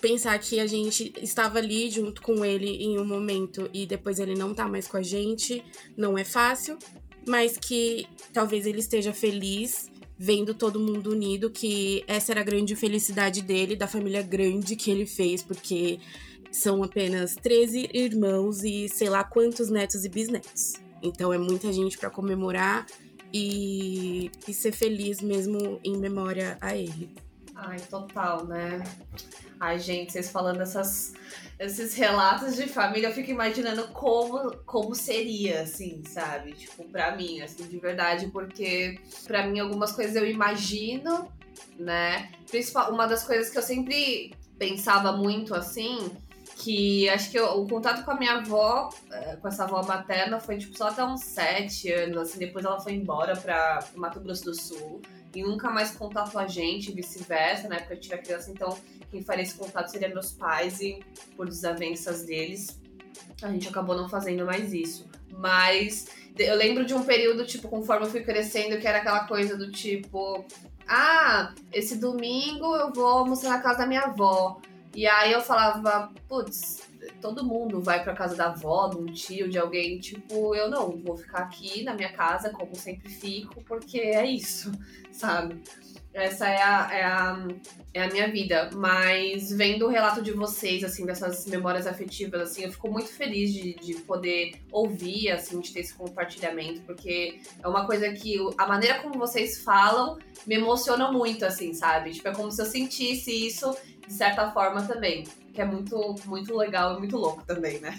pensar 0.00 0.36
que 0.40 0.58
a 0.58 0.66
gente 0.66 1.12
estava 1.22 1.58
ali 1.58 1.88
junto 1.88 2.20
com 2.22 2.44
ele 2.44 2.66
em 2.82 2.98
um 2.98 3.04
momento 3.04 3.70
e 3.72 3.86
depois 3.86 4.18
ele 4.18 4.34
não 4.34 4.52
tá 4.52 4.66
mais 4.66 4.88
com 4.88 4.96
a 4.96 5.02
gente, 5.02 5.64
não 5.96 6.18
é 6.18 6.24
fácil, 6.24 6.76
mas 7.24 7.56
que 7.56 8.08
talvez 8.32 8.66
ele 8.66 8.80
esteja 8.80 9.12
feliz 9.12 9.91
vendo 10.24 10.54
todo 10.54 10.78
mundo 10.78 11.10
unido, 11.10 11.50
que 11.50 12.04
essa 12.06 12.30
era 12.30 12.42
a 12.42 12.44
grande 12.44 12.76
felicidade 12.76 13.42
dele, 13.42 13.74
da 13.74 13.88
família 13.88 14.22
grande 14.22 14.76
que 14.76 14.88
ele 14.88 15.04
fez, 15.04 15.42
porque 15.42 15.98
são 16.48 16.80
apenas 16.84 17.34
13 17.34 17.90
irmãos 17.92 18.62
e 18.62 18.88
sei 18.88 19.08
lá 19.08 19.24
quantos 19.24 19.68
netos 19.68 20.04
e 20.04 20.08
bisnetos. 20.08 20.74
Então 21.02 21.32
é 21.32 21.38
muita 21.38 21.72
gente 21.72 21.98
para 21.98 22.08
comemorar 22.08 22.86
e, 23.34 24.30
e 24.46 24.54
ser 24.54 24.70
feliz 24.70 25.20
mesmo 25.20 25.80
em 25.82 25.96
memória 25.96 26.56
a 26.60 26.76
ele. 26.76 27.10
Ai, 27.64 27.78
total, 27.78 28.44
né? 28.44 28.82
Ai, 29.60 29.78
gente, 29.78 30.12
vocês 30.12 30.30
falando 30.30 30.60
essas, 30.60 31.12
esses 31.58 31.94
relatos 31.94 32.56
de 32.56 32.66
família, 32.66 33.08
eu 33.08 33.12
fico 33.12 33.30
imaginando 33.30 33.86
como, 33.88 34.56
como 34.66 34.94
seria, 34.94 35.62
assim, 35.62 36.02
sabe? 36.04 36.52
Tipo, 36.54 36.84
pra 36.88 37.14
mim, 37.16 37.40
assim, 37.40 37.64
de 37.68 37.78
verdade, 37.78 38.26
porque 38.32 39.00
pra 39.24 39.46
mim 39.46 39.60
algumas 39.60 39.92
coisas 39.92 40.16
eu 40.16 40.28
imagino, 40.28 41.30
né? 41.78 42.32
Principal, 42.50 42.92
uma 42.92 43.06
das 43.06 43.22
coisas 43.22 43.48
que 43.48 43.58
eu 43.58 43.62
sempre 43.62 44.34
pensava 44.58 45.12
muito, 45.12 45.54
assim, 45.54 46.10
que 46.56 47.08
acho 47.10 47.30
que 47.30 47.38
eu, 47.38 47.46
o 47.60 47.68
contato 47.68 48.04
com 48.04 48.10
a 48.10 48.18
minha 48.18 48.38
avó, 48.38 48.90
eh, 49.12 49.36
com 49.40 49.46
essa 49.46 49.62
avó 49.62 49.84
materna, 49.84 50.40
foi, 50.40 50.58
tipo, 50.58 50.76
só 50.76 50.88
até 50.88 51.04
uns 51.04 51.22
sete 51.22 51.92
anos, 51.92 52.16
assim, 52.16 52.40
depois 52.40 52.64
ela 52.64 52.80
foi 52.80 52.94
embora 52.94 53.36
pra 53.36 53.84
Mato 53.94 54.18
Grosso 54.20 54.46
do 54.46 54.54
Sul 54.54 55.00
e 55.34 55.42
nunca 55.42 55.70
mais 55.70 55.92
contatou 55.92 56.40
a 56.40 56.46
gente, 56.46 56.92
vice-versa, 56.92 57.68
na 57.68 57.76
época 57.76 57.94
eu 57.94 58.00
tive 58.00 58.14
a 58.14 58.18
criança, 58.18 58.50
então 58.50 58.76
quem 59.10 59.22
faria 59.22 59.42
esse 59.42 59.54
contato 59.54 59.90
seria 59.90 60.08
meus 60.08 60.32
pais 60.32 60.80
e 60.80 61.00
por 61.36 61.46
desavenças 61.46 62.24
deles, 62.24 62.80
a 63.42 63.50
gente 63.50 63.68
acabou 63.68 63.96
não 63.96 64.08
fazendo 64.08 64.44
mais 64.44 64.72
isso. 64.72 65.06
Mas 65.30 66.06
eu 66.38 66.56
lembro 66.56 66.84
de 66.84 66.94
um 66.94 67.02
período, 67.02 67.44
tipo, 67.46 67.68
conforme 67.68 68.06
eu 68.06 68.10
fui 68.10 68.22
crescendo, 68.22 68.78
que 68.78 68.86
era 68.86 68.98
aquela 68.98 69.26
coisa 69.26 69.56
do 69.56 69.70
tipo, 69.70 70.44
ah, 70.86 71.54
esse 71.72 71.96
domingo 71.96 72.74
eu 72.76 72.92
vou 72.92 73.06
almoçar 73.06 73.50
na 73.50 73.60
casa 73.60 73.78
da 73.78 73.86
minha 73.86 74.02
avó. 74.02 74.60
E 74.94 75.06
aí 75.06 75.32
eu 75.32 75.40
falava, 75.40 76.12
putz, 76.28 76.82
todo 77.20 77.44
mundo 77.44 77.80
vai 77.80 78.02
pra 78.02 78.14
casa 78.14 78.36
da 78.36 78.46
avó, 78.46 78.88
de 78.88 78.98
um 78.98 79.06
tio, 79.06 79.48
de 79.48 79.58
alguém, 79.58 79.98
tipo, 79.98 80.54
eu 80.54 80.68
não, 80.68 80.98
vou 80.98 81.16
ficar 81.16 81.38
aqui 81.38 81.82
na 81.82 81.94
minha 81.94 82.12
casa, 82.12 82.50
como 82.50 82.74
sempre 82.76 83.08
fico, 83.08 83.62
porque 83.64 83.98
é 83.98 84.26
isso, 84.26 84.70
sabe? 85.10 85.62
Essa 86.14 86.48
é 86.48 86.62
a, 86.62 86.88
é 86.92 87.04
a, 87.04 87.48
é 87.94 88.02
a 88.02 88.08
minha 88.08 88.30
vida. 88.30 88.70
Mas 88.74 89.50
vendo 89.50 89.86
o 89.86 89.88
relato 89.88 90.22
de 90.22 90.32
vocês, 90.32 90.84
assim, 90.84 91.06
dessas 91.06 91.46
memórias 91.46 91.86
afetivas, 91.86 92.42
assim, 92.42 92.64
eu 92.64 92.72
fico 92.72 92.90
muito 92.90 93.08
feliz 93.08 93.52
de, 93.52 93.74
de 93.74 93.94
poder 94.02 94.52
ouvir, 94.70 95.30
assim, 95.30 95.60
de 95.60 95.72
ter 95.72 95.80
esse 95.80 95.94
compartilhamento, 95.94 96.82
porque 96.82 97.40
é 97.62 97.68
uma 97.68 97.86
coisa 97.86 98.12
que 98.12 98.36
a 98.58 98.66
maneira 98.66 99.00
como 99.00 99.18
vocês 99.18 99.62
falam 99.62 100.18
me 100.46 100.56
emociona 100.56 101.10
muito, 101.10 101.44
assim, 101.44 101.72
sabe? 101.72 102.12
Tipo, 102.12 102.28
é 102.28 102.34
como 102.34 102.50
se 102.50 102.60
eu 102.60 102.66
sentisse 102.66 103.30
isso 103.46 103.74
de 104.06 104.12
certa 104.12 104.50
forma 104.50 104.82
também. 104.82 105.24
Que 105.52 105.60
é 105.60 105.64
muito, 105.64 106.14
muito 106.26 106.56
legal 106.56 106.96
e 106.96 106.98
muito 106.98 107.16
louco 107.16 107.44
também, 107.44 107.78
né? 107.78 107.98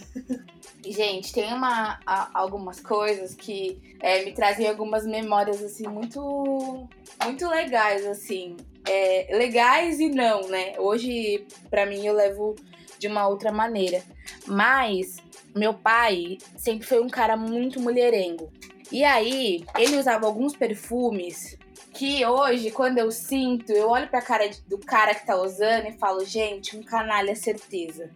Gente, 0.85 1.31
tem 1.31 1.53
uma, 1.53 1.99
algumas 2.33 2.79
coisas 2.79 3.35
que 3.35 3.95
é, 3.99 4.25
me 4.25 4.33
trazem 4.33 4.67
algumas 4.67 5.05
memórias, 5.05 5.61
assim, 5.63 5.87
muito, 5.87 6.87
muito 7.23 7.47
legais, 7.47 8.05
assim. 8.05 8.57
É, 8.87 9.29
legais 9.37 9.99
e 9.99 10.09
não, 10.09 10.47
né? 10.47 10.73
Hoje, 10.79 11.45
para 11.69 11.85
mim, 11.85 12.05
eu 12.05 12.13
levo 12.13 12.55
de 12.97 13.07
uma 13.07 13.27
outra 13.27 13.51
maneira. 13.51 14.01
Mas, 14.47 15.17
meu 15.55 15.73
pai 15.73 16.37
sempre 16.57 16.87
foi 16.87 17.01
um 17.01 17.09
cara 17.09 17.37
muito 17.37 17.79
mulherengo. 17.79 18.51
E 18.91 19.03
aí, 19.03 19.63
ele 19.77 19.97
usava 19.97 20.25
alguns 20.25 20.55
perfumes 20.55 21.57
que 21.93 22.25
hoje, 22.25 22.71
quando 22.71 22.97
eu 22.97 23.11
sinto, 23.11 23.71
eu 23.71 23.89
olho 23.89 24.07
pra 24.07 24.21
cara 24.21 24.49
do 24.67 24.77
cara 24.79 25.13
que 25.13 25.25
tá 25.25 25.35
usando 25.35 25.87
e 25.87 25.93
falo, 25.93 26.25
gente, 26.25 26.75
um 26.75 26.83
canalha 26.83 27.35
certeza. 27.35 28.09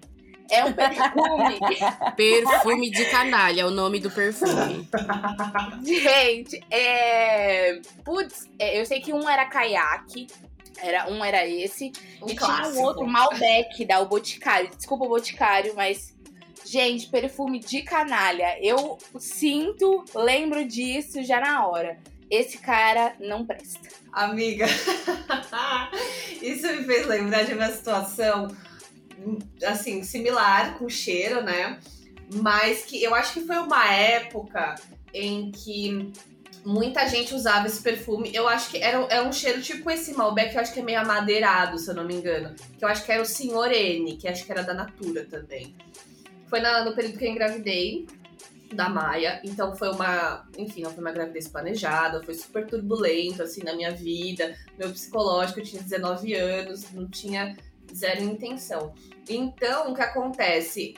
É 0.50 0.63
um 0.63 0.74
perfume. 0.74 1.60
perfume 2.16 2.90
de 2.90 3.06
canalha, 3.06 3.62
é 3.62 3.66
o 3.66 3.72
nome 3.72 4.00
do 4.00 4.10
perfume. 4.10 4.88
gente, 5.84 6.63
é. 6.72 7.82
Putz, 8.04 8.50
é, 8.58 8.80
eu 8.80 8.86
sei 8.86 9.00
que 9.00 9.13
um 9.13 9.30
era 9.30 9.46
caiaque. 9.46 10.28
Era, 10.80 11.10
um 11.10 11.24
era 11.24 11.46
esse. 11.46 11.92
Um 12.22 12.30
e 12.30 12.36
clássico. 12.36 12.72
tinha 12.72 12.82
um 12.82 12.86
outro, 12.86 13.06
Malbec, 13.06 13.86
da 13.86 14.00
o 14.00 14.06
Boticário. 14.06 14.70
Desculpa 14.76 15.06
o 15.06 15.10
Boticário, 15.10 15.74
mas 15.76 16.16
Gente, 16.66 17.08
perfume 17.08 17.60
de 17.60 17.82
canalha. 17.82 18.58
Eu 18.62 18.98
sinto, 19.18 20.04
lembro 20.13 20.66
disso 20.66 21.24
já 21.24 21.40
na 21.40 21.66
hora 21.66 21.98
esse 22.30 22.58
cara 22.58 23.13
não 23.20 23.46
presta. 23.46 23.88
Amiga, 24.12 24.66
isso 26.42 26.68
me 26.68 26.84
fez 26.84 27.08
lembrar 27.08 27.44
de 27.44 27.54
uma 27.54 27.70
situação 27.70 28.48
assim, 29.66 30.04
similar 30.04 30.78
com 30.78 30.90
cheiro, 30.90 31.42
né? 31.42 31.80
Mas 32.34 32.84
que 32.84 33.02
eu 33.02 33.16
acho 33.16 33.34
que 33.34 33.42
foi 33.42 33.58
uma 33.58 33.86
época 33.92 34.76
em 35.13 35.52
que 35.52 36.12
muita 36.66 37.08
gente 37.08 37.34
usava 37.34 37.68
esse 37.68 37.82
perfume. 37.82 38.30
Eu 38.34 38.48
acho 38.48 38.70
que 38.70 38.78
era, 38.78 38.98
era 39.10 39.24
um 39.24 39.32
cheiro 39.32 39.62
tipo 39.62 39.90
esse 39.90 40.13
Malbec, 40.13 40.54
eu 40.54 40.62
acho 40.62 40.74
que 40.74 40.82
é 40.82 40.84
meio 40.84 41.00
amadeirado, 41.00 41.78
se 41.78 41.90
eu 41.90 41.96
não 41.96 42.04
me 42.04 42.16
engano. 42.16 42.54
Que 42.78 42.84
eu 42.84 42.90
acho 42.90 43.06
que 43.06 43.12
era 43.12 43.22
o 43.22 43.26
Senhor 43.26 43.72
N, 43.72 44.18
que 44.18 44.28
acho 44.28 44.46
que 44.46 44.52
era 44.52 44.63
da 44.63 44.74
Natura 44.74 45.26
também. 45.26 45.76
Foi 46.48 46.60
na, 46.60 46.84
no 46.84 46.94
período 46.94 47.18
que 47.18 47.26
eu 47.26 47.32
engravidei 47.32 48.06
da 48.73 48.89
Maia. 48.89 49.41
Então 49.43 49.75
foi 49.75 49.89
uma, 49.89 50.47
enfim, 50.58 50.82
não 50.82 50.91
foi 50.91 51.01
uma 51.01 51.12
gravidez 51.12 51.47
planejada, 51.47 52.23
foi 52.23 52.34
super 52.34 52.65
turbulento 52.65 53.43
assim 53.43 53.63
na 53.63 53.73
minha 53.73 53.91
vida. 53.91 54.56
Meu 54.77 54.89
psicológico, 54.91 55.60
eu 55.60 55.63
tinha 55.63 55.82
19 55.82 56.34
anos, 56.34 56.91
não 56.91 57.08
tinha 57.08 57.56
zero 57.93 58.23
intenção. 58.23 58.93
Então, 59.30 59.91
o 59.91 59.95
que 59.95 60.01
acontece? 60.01 60.95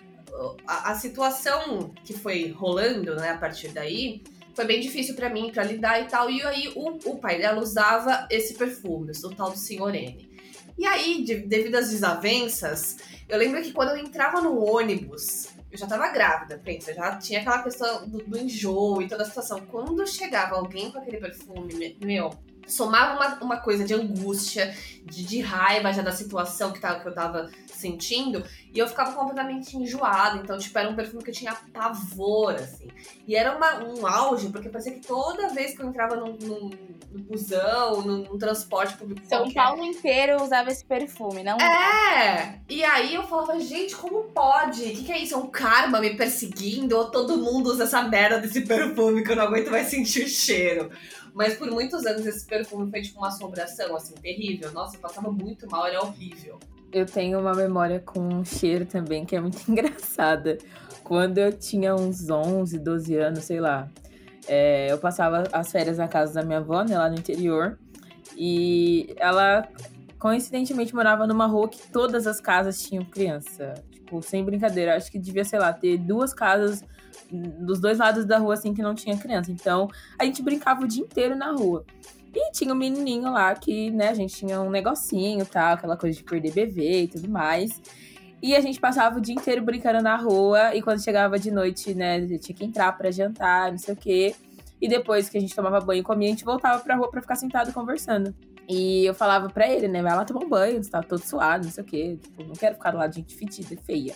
A, 0.67 0.91
a 0.91 0.95
situação 0.95 1.93
que 2.03 2.13
foi 2.13 2.51
rolando, 2.51 3.15
né, 3.15 3.29
a 3.29 3.37
partir 3.37 3.69
daí, 3.69 4.21
foi 4.53 4.65
bem 4.65 4.79
difícil 4.79 5.15
para 5.15 5.29
mim 5.29 5.51
para 5.51 5.63
lidar 5.63 6.01
e 6.01 6.05
tal. 6.05 6.29
E 6.29 6.41
aí 6.43 6.71
o, 6.75 6.89
o 7.09 7.17
pai 7.17 7.37
dela 7.37 7.61
usava 7.61 8.27
esse 8.29 8.53
perfume, 8.53 9.11
o 9.23 9.29
tal 9.29 9.51
do 9.51 9.57
Senhor 9.57 9.93
N. 9.93 10.29
E 10.77 10.85
aí, 10.85 11.23
de, 11.23 11.35
devido 11.35 11.75
às 11.75 11.89
desavenças, 11.89 12.97
eu 13.27 13.37
lembro 13.37 13.61
que 13.61 13.71
quando 13.71 13.89
eu 13.89 13.97
entrava 13.97 14.41
no 14.41 14.63
ônibus 14.63 15.49
eu 15.71 15.77
já 15.77 15.85
tava 15.85 16.07
grávida, 16.09 16.59
pensa, 16.63 16.93
já 16.93 17.15
tinha 17.17 17.41
aquela 17.41 17.61
questão 17.61 18.07
do, 18.07 18.17
do 18.19 18.37
enjoo 18.37 19.01
e 19.01 19.07
toda 19.07 19.23
a 19.23 19.25
situação. 19.25 19.61
Quando 19.67 20.05
chegava 20.07 20.55
alguém 20.55 20.91
com 20.91 20.99
aquele 20.99 21.17
perfume, 21.17 21.95
meu, 22.01 22.31
somava 22.67 23.15
uma, 23.15 23.43
uma 23.43 23.57
coisa 23.57 23.83
de 23.83 23.93
angústia, 23.93 24.75
de, 25.03 25.23
de 25.23 25.41
raiva 25.41 25.93
já 25.93 26.01
da 26.01 26.11
situação 26.11 26.71
que, 26.71 26.79
tava, 26.79 26.99
que 26.99 27.07
eu 27.07 27.13
tava 27.13 27.49
sentindo, 27.79 28.43
e 28.73 28.77
eu 28.77 28.87
ficava 28.87 29.13
completamente 29.13 29.75
enjoada. 29.75 30.37
Então, 30.37 30.57
tipo, 30.57 30.77
era 30.77 30.89
um 30.89 30.95
perfume 30.95 31.23
que 31.23 31.29
eu 31.29 31.33
tinha 31.33 31.55
pavor, 31.73 32.55
assim. 32.55 32.87
E 33.27 33.35
era 33.35 33.55
uma, 33.55 33.83
um 33.83 34.05
auge, 34.05 34.49
porque 34.49 34.69
parecia 34.69 34.93
que 34.93 34.99
toda 34.99 35.49
vez 35.49 35.75
que 35.75 35.81
eu 35.81 35.87
entrava 35.87 36.15
num, 36.15 36.33
num, 36.33 36.69
num 37.11 37.23
busão, 37.23 38.01
num, 38.01 38.23
num, 38.23 38.37
transporte 38.37 38.95
público. 38.95 39.21
São 39.25 39.39
qualquer... 39.39 39.53
Paulo 39.53 39.85
inteiro 39.85 40.43
usava 40.43 40.69
esse 40.69 40.85
perfume, 40.85 41.43
não? 41.43 41.57
É! 41.57 42.59
E 42.69 42.83
aí 42.83 43.15
eu 43.15 43.23
falava, 43.23 43.59
gente, 43.59 43.95
como 43.95 44.23
pode? 44.25 44.81
O 44.81 44.91
que, 44.91 45.03
que 45.05 45.11
é 45.11 45.19
isso? 45.19 45.33
É 45.33 45.37
um 45.37 45.47
karma 45.47 45.99
me 45.99 46.15
perseguindo? 46.15 46.97
Ou 46.97 47.09
todo 47.09 47.37
mundo 47.37 47.71
usa 47.71 47.83
essa 47.85 48.01
merda 48.03 48.39
desse 48.39 48.61
perfume 48.61 49.23
que 49.23 49.31
eu 49.31 49.35
não 49.35 49.43
aguento 49.43 49.71
mais 49.71 49.87
sentir 49.87 50.25
o 50.25 50.27
cheiro? 50.27 50.91
Mas 51.33 51.55
por 51.55 51.69
muitos 51.71 52.05
anos 52.05 52.25
esse 52.25 52.45
perfume 52.45 52.89
foi 52.89 53.01
tipo 53.01 53.19
uma 53.19 53.27
assombração, 53.27 53.95
assim, 53.95 54.13
terrível. 54.15 54.71
Nossa, 54.71 54.95
eu 54.95 54.99
passava 54.99 55.31
muito 55.31 55.69
mal, 55.69 55.85
era 55.87 56.01
horrível. 56.01 56.59
Eu 56.91 57.05
tenho 57.05 57.39
uma 57.39 57.53
memória 57.53 57.99
com 57.99 58.19
um 58.19 58.43
cheiro 58.43 58.85
também 58.85 59.25
que 59.25 59.35
é 59.35 59.41
muito 59.41 59.59
engraçada. 59.69 60.57
Quando 61.03 61.37
eu 61.37 61.51
tinha 61.51 61.95
uns 61.95 62.29
11, 62.29 62.79
12 62.79 63.15
anos, 63.15 63.43
sei 63.43 63.59
lá, 63.59 63.89
é, 64.47 64.91
eu 64.91 64.97
passava 64.97 65.43
as 65.51 65.71
férias 65.71 65.97
na 65.97 66.07
casa 66.07 66.33
da 66.33 66.43
minha 66.43 66.59
avó, 66.59 66.83
né, 66.83 66.97
lá 66.97 67.09
no 67.09 67.15
interior. 67.15 67.77
E 68.35 69.13
ela, 69.17 69.67
coincidentemente, 70.17 70.93
morava 70.93 71.27
numa 71.27 71.45
rua 71.45 71.67
que 71.67 71.79
todas 71.91 72.25
as 72.25 72.39
casas 72.39 72.81
tinham 72.81 73.05
criança. 73.05 73.75
Tipo, 73.91 74.21
sem 74.21 74.43
brincadeira. 74.43 74.95
Acho 74.95 75.11
que 75.11 75.19
devia, 75.19 75.43
sei 75.43 75.59
lá, 75.59 75.71
ter 75.71 75.97
duas 75.97 76.33
casas 76.33 76.83
dos 77.31 77.79
dois 77.79 77.99
lados 77.99 78.25
da 78.25 78.37
rua, 78.37 78.55
assim, 78.55 78.73
que 78.73 78.81
não 78.81 78.95
tinha 78.95 79.17
criança. 79.17 79.51
Então, 79.51 79.87
a 80.17 80.25
gente 80.25 80.41
brincava 80.41 80.83
o 80.83 80.87
dia 80.87 81.03
inteiro 81.03 81.35
na 81.35 81.51
rua. 81.51 81.85
E 82.33 82.51
tinha 82.51 82.73
um 82.73 82.77
menininho 82.77 83.31
lá 83.31 83.53
que, 83.55 83.89
né, 83.91 84.09
a 84.09 84.13
gente 84.13 84.35
tinha 84.35 84.61
um 84.61 84.69
negocinho, 84.69 85.45
tal, 85.45 85.73
aquela 85.73 85.97
coisa 85.97 86.15
de 86.15 86.23
perder 86.23 86.53
bebê 86.53 87.03
e 87.03 87.07
tudo 87.07 87.29
mais. 87.29 87.81
E 88.41 88.55
a 88.55 88.61
gente 88.61 88.79
passava 88.79 89.17
o 89.17 89.21
dia 89.21 89.35
inteiro 89.35 89.61
brincando 89.61 90.01
na 90.01 90.15
rua. 90.15 90.75
E 90.75 90.81
quando 90.81 91.03
chegava 91.03 91.37
de 91.39 91.51
noite, 91.51 91.93
né, 91.93 92.25
tinha 92.37 92.55
que 92.55 92.63
entrar 92.63 92.91
para 92.93 93.11
jantar, 93.11 93.71
não 93.71 93.77
sei 93.77 93.93
o 93.93 93.97
quê. 93.97 94.35
E 94.81 94.87
depois 94.87 95.27
que 95.27 95.37
a 95.37 95.41
gente 95.41 95.53
tomava 95.55 95.79
banho 95.81 95.99
e 95.99 96.03
comia, 96.03 96.27
a 96.27 96.31
gente 96.31 96.45
voltava 96.45 96.81
pra 96.81 96.95
rua 96.95 97.09
pra 97.09 97.21
ficar 97.21 97.35
sentado 97.35 97.73
conversando. 97.73 98.33
E 98.67 99.03
eu 99.05 99.13
falava 99.13 99.49
pra 99.49 99.67
ele, 99.67 99.87
né, 99.87 100.01
vai 100.01 100.15
lá 100.15 100.23
tomar 100.23 100.45
um 100.45 100.49
banho, 100.49 100.81
você 100.81 100.89
tá 100.89 101.01
todo 101.01 101.21
suado, 101.21 101.65
não 101.65 101.71
sei 101.71 101.83
o 101.83 101.87
quê. 101.87 102.19
Tipo, 102.21 102.43
não 102.43 102.53
quero 102.53 102.75
ficar 102.75 102.91
do 102.91 102.97
lado 102.97 103.11
de 103.11 103.17
gente 103.17 103.35
fedida, 103.35 103.75
feia. 103.83 104.15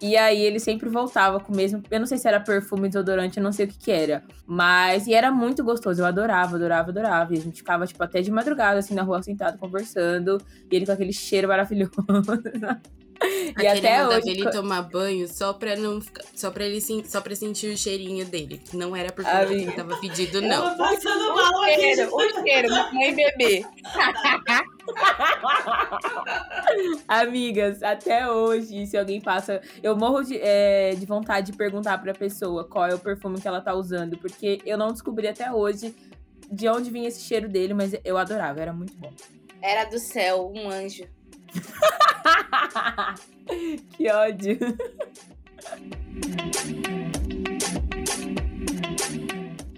E 0.00 0.16
aí 0.16 0.40
ele 0.40 0.58
sempre 0.58 0.88
voltava 0.88 1.38
com 1.40 1.52
o 1.52 1.56
mesmo. 1.56 1.82
Eu 1.90 2.00
não 2.00 2.06
sei 2.06 2.16
se 2.16 2.26
era 2.26 2.40
perfume, 2.40 2.88
desodorante, 2.88 3.36
eu 3.36 3.42
não 3.42 3.52
sei 3.52 3.66
o 3.66 3.68
que 3.68 3.78
que 3.78 3.90
era. 3.90 4.24
Mas. 4.46 5.06
E 5.06 5.14
era 5.14 5.30
muito 5.30 5.62
gostoso. 5.62 6.00
Eu 6.00 6.06
adorava, 6.06 6.56
adorava, 6.56 6.90
adorava. 6.90 7.34
E 7.34 7.38
a 7.38 7.40
gente 7.40 7.58
ficava, 7.58 7.86
tipo, 7.86 8.02
até 8.02 8.22
de 8.22 8.30
madrugada, 8.30 8.78
assim, 8.78 8.94
na 8.94 9.02
rua, 9.02 9.22
sentado, 9.22 9.58
conversando. 9.58 10.40
E 10.70 10.76
ele 10.76 10.86
com 10.86 10.92
aquele 10.92 11.12
cheiro 11.12 11.48
maravilhoso. 11.48 11.92
e 13.60 13.66
até 13.66 14.06
hoje. 14.06 14.30
ele 14.30 14.50
tomar 14.50 14.82
banho 14.82 15.28
só 15.28 15.52
pra 15.52 15.76
não 15.76 16.00
ficar, 16.00 16.24
só 16.34 16.50
pra 16.50 16.64
ele 16.64 16.80
só 17.04 17.20
pra 17.20 17.36
sentir 17.36 17.72
o 17.72 17.76
cheirinho 17.76 18.24
dele. 18.24 18.62
Não 18.72 18.96
era 18.96 19.12
porque 19.12 19.30
ele 19.30 19.70
tava 19.72 19.96
pedido, 19.98 20.40
não. 20.40 20.64
Eu 20.64 20.70
tô 20.70 20.78
passando 20.78 21.34
mal. 21.34 21.60
O 21.60 21.64
cheiro, 21.66 22.14
o 22.14 22.42
cheiro, 22.42 22.68
mãe 22.94 23.14
bebê. 23.14 23.64
Amigas, 27.08 27.82
até 27.82 28.30
hoje, 28.30 28.86
se 28.86 28.96
alguém 28.96 29.20
passa. 29.20 29.60
Eu 29.82 29.96
morro 29.96 30.22
de, 30.22 30.38
é, 30.40 30.94
de 30.94 31.04
vontade 31.06 31.52
de 31.52 31.58
perguntar 31.58 31.98
pra 31.98 32.12
pessoa 32.12 32.64
qual 32.64 32.86
é 32.86 32.94
o 32.94 32.98
perfume 32.98 33.40
que 33.40 33.48
ela 33.48 33.60
tá 33.60 33.74
usando, 33.74 34.16
porque 34.18 34.60
eu 34.64 34.78
não 34.78 34.92
descobri 34.92 35.28
até 35.28 35.52
hoje 35.52 35.94
de 36.50 36.68
onde 36.68 36.90
vinha 36.90 37.08
esse 37.08 37.20
cheiro 37.20 37.48
dele, 37.48 37.74
mas 37.74 37.94
eu 38.04 38.18
adorava, 38.18 38.60
era 38.60 38.72
muito 38.72 38.96
bom. 38.96 39.12
Era 39.62 39.84
do 39.84 39.98
céu, 39.98 40.52
um 40.54 40.68
anjo. 40.68 41.04
que 43.96 44.10
ódio. 44.10 44.58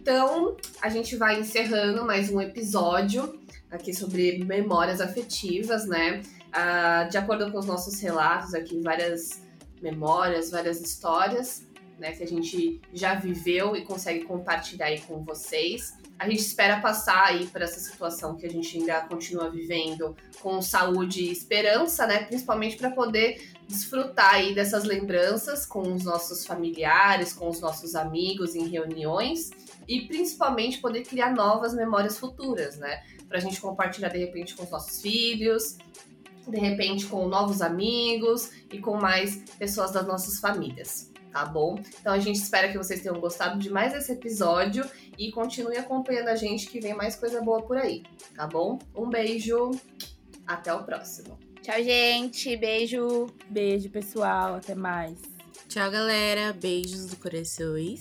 Então, 0.00 0.56
a 0.80 0.88
gente 0.88 1.16
vai 1.16 1.40
encerrando 1.40 2.04
mais 2.04 2.30
um 2.30 2.40
episódio 2.40 3.41
aqui 3.72 3.94
sobre 3.94 4.44
memórias 4.44 5.00
afetivas, 5.00 5.86
né? 5.86 6.22
Ah, 6.52 7.04
de 7.10 7.16
acordo 7.16 7.50
com 7.50 7.58
os 7.58 7.66
nossos 7.66 7.98
relatos 8.00 8.54
aqui, 8.54 8.78
várias 8.80 9.42
memórias, 9.80 10.50
várias 10.50 10.80
histórias, 10.80 11.66
né, 11.98 12.12
que 12.12 12.22
a 12.22 12.26
gente 12.26 12.80
já 12.92 13.14
viveu 13.14 13.74
e 13.74 13.82
consegue 13.84 14.24
compartilhar 14.24 14.86
aí 14.86 15.00
com 15.00 15.24
vocês. 15.24 15.94
A 16.22 16.28
gente 16.28 16.38
espera 16.38 16.80
passar 16.80 17.24
aí 17.24 17.48
por 17.48 17.60
essa 17.62 17.80
situação 17.80 18.36
que 18.36 18.46
a 18.46 18.48
gente 18.48 18.78
ainda 18.78 19.00
continua 19.00 19.50
vivendo 19.50 20.16
com 20.40 20.62
saúde 20.62 21.24
e 21.24 21.32
esperança, 21.32 22.06
né? 22.06 22.22
Principalmente 22.22 22.76
para 22.76 22.92
poder 22.92 23.50
desfrutar 23.66 24.34
aí 24.34 24.54
dessas 24.54 24.84
lembranças 24.84 25.66
com 25.66 25.80
os 25.80 26.04
nossos 26.04 26.46
familiares, 26.46 27.32
com 27.32 27.48
os 27.48 27.60
nossos 27.60 27.96
amigos 27.96 28.54
em 28.54 28.68
reuniões 28.68 29.50
e 29.88 30.02
principalmente 30.02 30.78
poder 30.78 31.02
criar 31.02 31.34
novas 31.34 31.74
memórias 31.74 32.16
futuras, 32.16 32.76
né? 32.76 33.02
Para 33.28 33.38
a 33.38 33.40
gente 33.40 33.60
compartilhar 33.60 34.10
de 34.10 34.18
repente 34.18 34.54
com 34.54 34.62
os 34.62 34.70
nossos 34.70 35.02
filhos, 35.02 35.76
de 36.46 36.56
repente 36.56 37.04
com 37.06 37.26
novos 37.26 37.60
amigos 37.60 38.48
e 38.72 38.78
com 38.78 38.96
mais 38.96 39.38
pessoas 39.58 39.90
das 39.90 40.06
nossas 40.06 40.38
famílias 40.38 41.10
tá 41.32 41.46
bom? 41.46 41.80
Então 42.00 42.12
a 42.12 42.18
gente 42.18 42.36
espera 42.36 42.70
que 42.70 42.76
vocês 42.76 43.00
tenham 43.00 43.18
gostado 43.18 43.58
de 43.58 43.70
mais 43.70 43.94
esse 43.94 44.12
episódio 44.12 44.84
e 45.18 45.30
continue 45.30 45.76
acompanhando 45.76 46.28
a 46.28 46.36
gente 46.36 46.66
que 46.66 46.80
vem 46.80 46.94
mais 46.94 47.16
coisa 47.16 47.40
boa 47.40 47.62
por 47.62 47.76
aí, 47.76 48.02
tá 48.34 48.46
bom? 48.46 48.78
Um 48.94 49.08
beijo, 49.08 49.70
até 50.46 50.72
o 50.72 50.82
próximo. 50.84 51.38
Tchau, 51.62 51.82
gente. 51.82 52.56
Beijo. 52.56 53.26
Beijo, 53.48 53.88
pessoal. 53.88 54.56
Até 54.56 54.74
mais. 54.74 55.16
Tchau, 55.68 55.90
galera. 55.90 56.52
Beijos 56.52 57.06
do 57.06 57.16
corações. 57.16 58.00